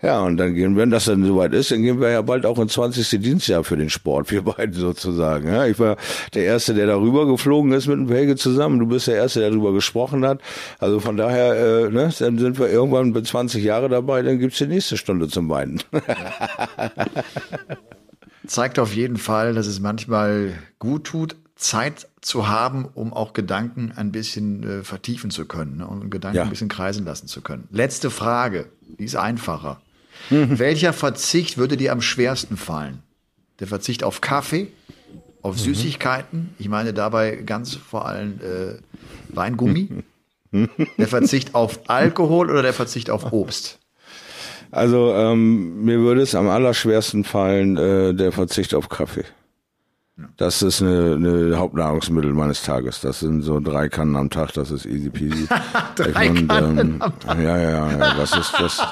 [0.01, 2.59] Ja, und dann gehen, wenn das dann soweit ist, dann gehen wir ja bald auch
[2.59, 3.21] ins 20.
[3.21, 5.49] Dienstjahr für den Sport, wir beiden sozusagen.
[5.49, 5.97] Ja, ich war
[6.35, 8.79] der Erste, der darüber geflogen ist mit dem Helge zusammen.
[8.79, 10.41] Du bist der Erste, der darüber gesprochen hat.
[10.79, 14.59] Also von daher, äh, ne, dann sind wir irgendwann mit 20 Jahre dabei, dann gibt's
[14.59, 15.83] die nächste Stunde Stunde zum Weinen.
[18.47, 23.93] Zeigt auf jeden Fall, dass es manchmal gut tut, Zeit zu haben, um auch Gedanken
[23.97, 26.43] ein bisschen äh, vertiefen zu können ne, und Gedanken Ja.
[26.45, 27.67] ein bisschen kreisen lassen zu können.
[27.71, 28.67] Letzte Frage,
[28.99, 29.81] die ist einfacher.
[30.31, 33.03] Welcher Verzicht würde dir am schwersten fallen?
[33.59, 34.69] Der Verzicht auf Kaffee,
[35.43, 38.79] auf Süßigkeiten, ich meine dabei ganz vor allem äh,
[39.35, 39.89] Weingummi,
[40.99, 43.79] der Verzicht auf Alkohol oder der Verzicht auf Obst?
[44.71, 49.25] Also ähm, mir würde es am allerschwersten fallen, äh, der Verzicht auf Kaffee.
[50.39, 53.03] Das ist eine, eine Hauptnahrungsmittel meines Tages.
[53.03, 55.47] Das sind so drei Kannen am Tag, das ist easy peasy.
[55.95, 58.83] Drei Und, Kannen ähm, Ja, ja, ja, das ist das,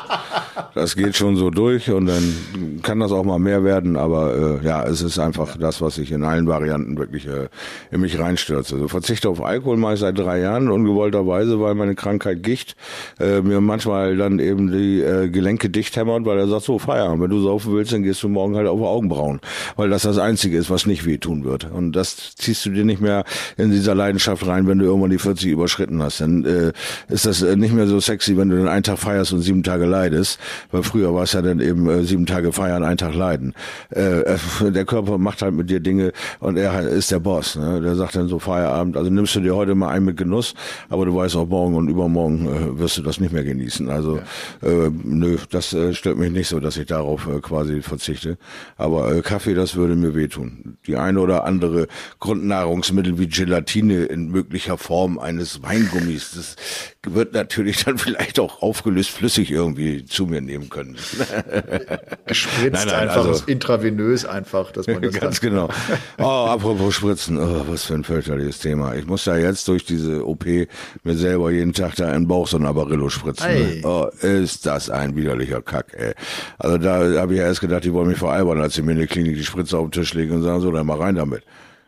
[0.75, 4.66] das geht schon so durch und dann kann das auch mal mehr werden, aber äh,
[4.66, 7.49] ja, es ist einfach das, was ich in allen Varianten wirklich äh,
[7.91, 8.75] in mich reinstürze.
[8.75, 12.77] Also Verzicht auf Alkohol mache ich seit drei Jahren ungewollterweise, weil meine Krankheit Gicht
[13.18, 17.22] äh, mir manchmal dann eben die äh, Gelenke dicht hämmert, weil er sagt, so Feierabend,
[17.22, 19.41] wenn du saufen willst, dann gehst du morgen halt auf Augenbrauen,
[19.77, 21.71] weil das das Einzige ist, was nicht wehtun wird.
[21.71, 23.25] Und das ziehst du dir nicht mehr
[23.57, 26.21] in dieser Leidenschaft rein, wenn du irgendwann die 40 überschritten hast.
[26.21, 26.73] Dann äh,
[27.09, 29.62] ist das äh, nicht mehr so sexy, wenn du dann einen Tag feierst und sieben
[29.62, 30.39] Tage leidest,
[30.71, 33.55] weil früher war es ja dann eben äh, sieben Tage feiern, einen Tag leiden.
[33.91, 37.57] Äh, äh, der Körper macht halt mit dir Dinge und er ist der Boss.
[37.57, 37.81] Ne?
[37.81, 40.55] Der sagt dann so Feierabend, also nimmst du dir heute mal ein mit Genuss,
[40.89, 43.89] aber du weißt auch morgen und übermorgen äh, wirst du das nicht mehr genießen.
[43.89, 44.19] Also
[44.62, 48.37] äh, nö, das äh, stört mich nicht so, dass ich darauf äh, quasi verzichte.
[48.77, 50.77] Aber äh, Kaffee, das würde mir wehtun.
[50.87, 51.86] Die eine oder andere
[52.20, 56.57] Grundnahrungsmittel wie Gelatine in möglicher Form eines Weingummis, das
[57.07, 60.96] wird natürlich dann vielleicht auch aufgelöst flüssig irgendwie zu mir nehmen können.
[62.26, 65.68] Gespritzt Nein, nein, einfach, also- intravenös einfach, dass man das Ganz genau.
[66.18, 68.94] Oh, apropos Spritzen, oh, was für ein fürchterliches Thema.
[68.94, 72.46] Ich muss ja jetzt durch diese OP mir selber jeden Tag da in den Bauch
[72.46, 73.82] so ein Avarillo spritzen.
[73.84, 76.14] Oh, ist das ein widerlicher Kack, ey.
[76.59, 78.98] Also da habe ich ja erst gedacht, die wollen mich veralbern, als sie mir in
[78.98, 81.42] der Klinik die Spritze auf den Tisch legen und sagen, so, dann mal rein damit.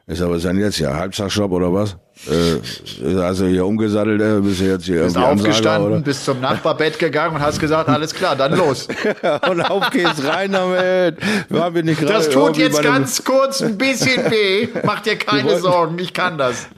[0.07, 0.95] Ist denn jetzt hier?
[0.95, 1.97] Halbtagsjob oder was?
[2.25, 6.01] Äh, also hier umgesattelt, äh, bist du jetzt hier Bist aufgestanden, oder?
[6.01, 8.89] bist zum Nachbarbett gegangen und hast gesagt, alles klar, dann los.
[9.51, 11.19] und auf geht's rein damit.
[11.51, 14.69] Waren wir nicht Das tut jetzt ganz kurz ein bisschen weh.
[14.83, 16.69] Mach dir keine Sorgen, ich kann das.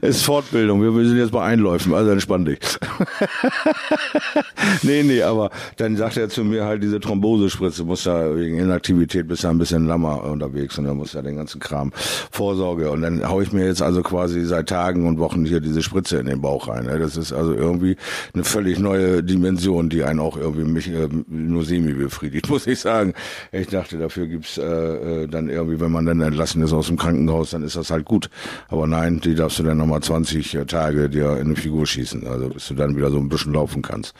[0.00, 0.82] Ist Fortbildung.
[0.82, 2.58] Wir, wir sind jetzt bei Einläufen, also entspann dich.
[4.82, 9.28] nee, nee, aber dann sagt er zu mir halt, diese Thrombosespritze muss da wegen Inaktivität
[9.28, 11.92] bist du ein bisschen lammer unterwegs und dann muss ja den ganzen Kram
[12.30, 12.90] Vorsorge.
[12.90, 16.18] Und dann hau ich mir jetzt also quasi seit Tagen und Wochen hier diese Spritze
[16.18, 16.86] in den Bauch rein.
[16.86, 16.98] ne?
[16.98, 17.96] Das ist also irgendwie
[18.34, 22.80] eine völlig neue Dimension, die einen auch irgendwie mich äh, nur semi befriedigt, muss ich
[22.80, 23.14] sagen.
[23.52, 26.96] Ich dachte, dafür gibt's äh, äh, dann irgendwie, wenn man dann entlassen ist aus dem
[26.96, 28.30] Krankenhaus, dann ist das halt gut.
[28.68, 32.48] Aber nein, die darfst du dann nochmal 20 Tage dir in eine Figur schießen, also
[32.48, 34.14] bis du dann wieder so ein bisschen laufen kannst.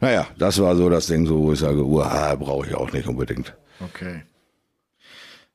[0.00, 3.06] Naja, das war so das Ding, so wo ich sage, uah, brauche ich auch nicht
[3.06, 3.54] unbedingt.
[3.80, 4.22] Okay.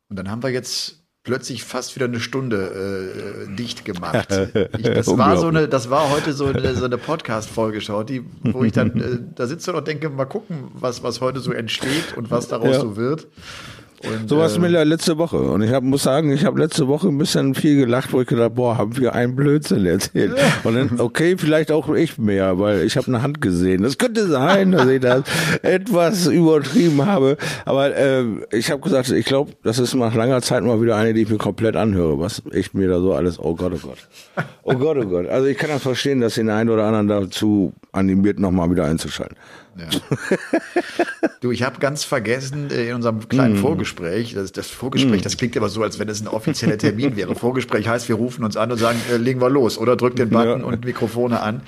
[0.10, 4.28] Und dann haben wir jetzt plötzlich fast wieder eine Stunde äh, dicht gemacht.
[4.78, 8.64] Ich, das war so eine, das war heute so eine, so eine Podcast-Folge, die, wo
[8.64, 12.32] ich dann äh, da sitze und denke, mal gucken, was, was heute so entsteht und
[12.32, 12.82] was daraus Ja.
[12.82, 13.28] so wird.
[14.04, 15.38] Und, So was äh, mir ja letzte Woche.
[15.38, 18.28] Und ich hab, muss sagen, ich habe letzte Woche ein bisschen viel gelacht, wo ich
[18.28, 20.34] gedacht, boah, haben wir einen Blödsinn erzählt.
[20.64, 23.84] Und dann, okay, vielleicht auch ich mehr, weil ich habe eine Hand gesehen.
[23.84, 25.24] Das könnte sein, dass ich das
[25.62, 27.38] etwas übertrieben habe.
[27.66, 31.14] Aber äh, ich habe gesagt, ich glaube, das ist nach langer Zeit mal wieder eine,
[31.14, 32.20] die ich mir komplett anhöre.
[32.20, 33.98] Was echt mir da so alles, oh Gott, oh Gott.
[34.64, 35.28] Oh Gott, oh Gott.
[35.28, 39.38] Also ich kann das verstehen, dass den einen oder anderen dazu animiert, nochmal wieder einzuschalten.
[39.78, 39.88] Ja.
[41.42, 45.58] du, ich habe ganz vergessen äh, in unserem kleinen Vorgespräch, das, das Vorgespräch, das klingt
[45.58, 47.34] aber so, als wenn es ein offizieller Termin wäre.
[47.36, 50.30] Vorgespräch heißt, wir rufen uns an und sagen, äh, legen wir los oder drückt den
[50.30, 50.66] Button Ja.
[50.66, 51.62] und Mikrofone an.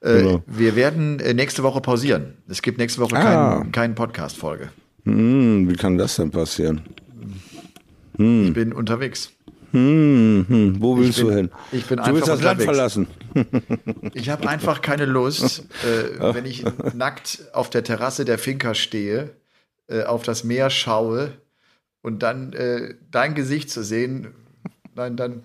[0.00, 0.42] Äh, Genau.
[0.46, 2.34] Wir werden äh, nächste Woche pausieren.
[2.48, 3.22] Es gibt nächste Woche Ah.
[3.60, 4.70] keinen keinen Podcast-Folge.
[5.04, 6.82] Hm, wie kann das denn passieren?
[8.18, 9.30] Ich bin unterwegs.
[9.74, 11.50] Hm, hm, wo willst bin- du hin?
[11.72, 12.64] ich bin du willst einfach das Land unterwegs.
[12.64, 13.06] verlassen.
[14.14, 16.64] Ich habe einfach keine Lust, äh, wenn ich
[16.94, 19.30] nackt auf der Terrasse der Finca stehe,
[19.88, 21.32] äh, auf das Meer schaue
[22.02, 24.28] und dann äh, dein Gesicht zu sehen.
[24.94, 25.42] Nein, dann.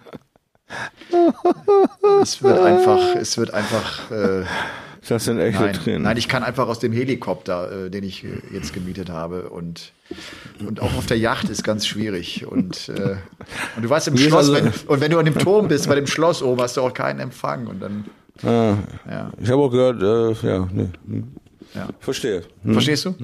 [2.22, 4.12] Es wird einfach, es wird einfach.
[5.08, 6.02] Das sind echte nein, Tränen.
[6.04, 9.94] nein, ich kann einfach aus dem Helikopter, äh, den ich äh, jetzt gemietet habe und
[10.68, 13.16] und auch auf der Yacht ist ganz schwierig und äh,
[13.76, 15.88] und du weißt im ist Schloss, also- wenn, und wenn du an dem Turm bist,
[15.88, 18.06] bei dem Schloss oben, hast du auch keinen Empfang und dann
[18.44, 18.76] ah,
[19.10, 20.90] ja, ich habe auch gehört, äh, ja, nee.
[21.08, 21.28] hm.
[21.76, 21.88] ja.
[22.00, 22.44] verstehe.
[22.64, 22.74] Hm.
[22.74, 23.16] Verstehst du?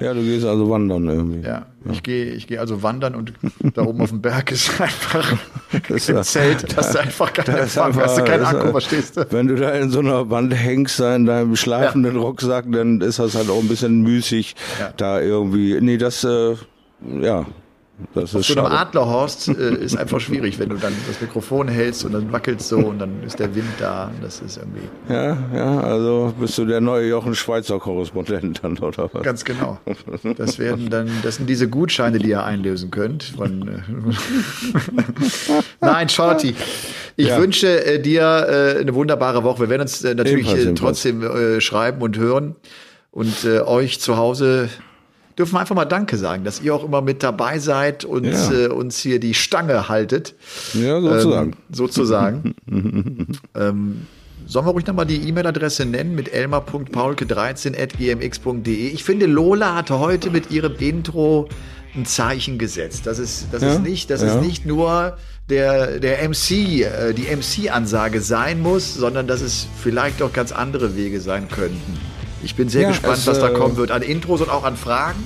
[0.00, 1.46] Ja, du gehst also wandern irgendwie.
[1.46, 3.32] Ja, ich gehe ich gehe also wandern und
[3.74, 5.36] da oben auf dem Berg ist einfach
[5.88, 9.26] ist ja- Zelt, hast du einfach ist Empfang, hast du keinen Akku, verstehst du?
[9.30, 13.18] Wenn du da in so einer Wand hängst, da in deinem schlafenden Rucksack, dann ist
[13.18, 14.92] das halt auch ein bisschen müßig, Ja.
[14.96, 15.80] da irgendwie.
[15.80, 16.54] Nee, das, äh,
[17.20, 17.44] ja,
[18.14, 18.72] das ist So einem.
[18.72, 22.78] Adlerhorst äh, ist einfach schwierig, wenn du dann das Mikrofon hältst und dann wackelt so
[22.78, 24.10] und dann ist der Wind da.
[24.22, 29.10] Das ist irgendwie Ja, ja, also bist du der neue Jochen Schweizer Korrespondent dann, oder
[29.12, 29.22] was?
[29.22, 29.78] ganz genau.
[30.36, 33.24] Das werden dann, das sind diese Gutscheine, die ihr einlösen könnt.
[33.24, 33.82] Von, äh
[35.80, 36.54] Nein, Shorty.
[37.16, 37.38] Ich Ja.
[37.40, 38.22] wünsche äh, dir
[38.76, 39.60] äh, eine wunderbare Woche.
[39.62, 41.02] Wir werden uns äh, natürlich Ebenfalls, ebenfalls.
[41.02, 42.56] trotzdem schreiben und hören
[43.10, 44.68] und euch zu Hause
[45.38, 48.50] dürfen wir einfach mal Danke sagen, dass ihr auch immer mit dabei seid und Ja.
[48.52, 50.34] äh, uns hier die Stange haltet.
[50.74, 51.52] Ja, sozusagen.
[51.52, 52.54] Ähm, sozusagen.
[53.54, 54.06] ähm,
[54.46, 58.88] sollen wir ruhig nochmal die E-Mail-Adresse nennen mit elmar.paulke13.gmx.de?
[58.88, 61.48] Ich finde, Lola hatte heute mit ihrem Intro
[61.94, 63.06] ein Zeichen gesetzt.
[63.06, 64.34] Das ist, das Ja, ist nicht, das ja.
[64.34, 65.16] ist nicht nur
[65.48, 66.50] der, der MC,
[66.82, 71.98] äh, die MC-Ansage sein muss, sondern dass es vielleicht auch ganz andere Wege sein könnten.
[72.42, 73.90] Ich bin sehr Ja, gespannt, es, was da äh, kommen wird.
[73.90, 75.18] An Intros und auch an Fragen.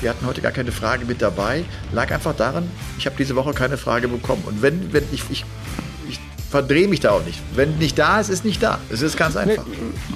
[0.00, 1.64] Wir hatten heute gar keine Frage mit dabei.
[1.92, 4.42] Lag einfach daran, ich habe diese Woche keine Frage bekommen.
[4.46, 5.44] Und wenn, wenn ich, ich,
[6.08, 6.18] ich
[6.50, 7.40] verdrehe mich da auch nicht.
[7.54, 8.78] Wenn nicht da ist, ist nicht da.
[8.90, 9.64] Es ist ganz Nee, einfach.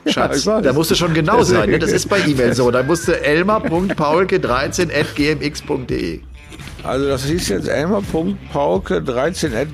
[0.07, 0.63] Schatz, ich weiß.
[0.63, 1.69] da musste schon genau sein.
[1.69, 1.79] Ne?
[1.79, 2.69] Das ist bei E-Mail so.
[2.71, 6.19] Da musste elmar.paulke13.gmx.de.
[6.83, 9.67] Also das hieß jetzt elmar.paulke 13 at.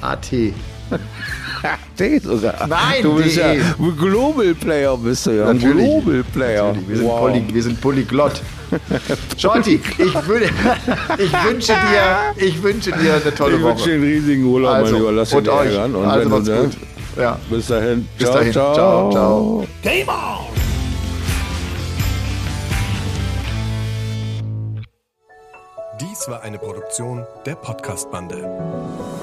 [0.00, 0.26] AT.
[2.22, 2.66] Sogar.
[2.66, 3.54] Nein, du bist ja
[3.98, 5.52] Global Player bist du ja.
[5.52, 5.84] Natürlich.
[5.86, 6.68] Global Player.
[6.72, 7.20] Natürlich, Wir sind, Wow.
[7.20, 8.42] poly, wir sind polyglott.
[9.38, 13.88] Shorty, ich, ich, wünsche dir, ich wünsche dir eine tolle Ich wünsche Woche.
[13.90, 15.12] dir einen riesigen Urlaub, mein Lieber.
[15.12, 15.94] Lass dich und ärgern.
[15.94, 16.76] Und also wenn du, gut.
[17.16, 17.38] Ja.
[17.50, 18.08] Bis dahin.
[18.16, 18.52] Bis ciao, dahin.
[18.52, 19.66] Ciao, Ciao, ciao.
[19.82, 20.46] Game on!
[26.00, 29.21] Dies war eine Produktion der Podcast-Bande.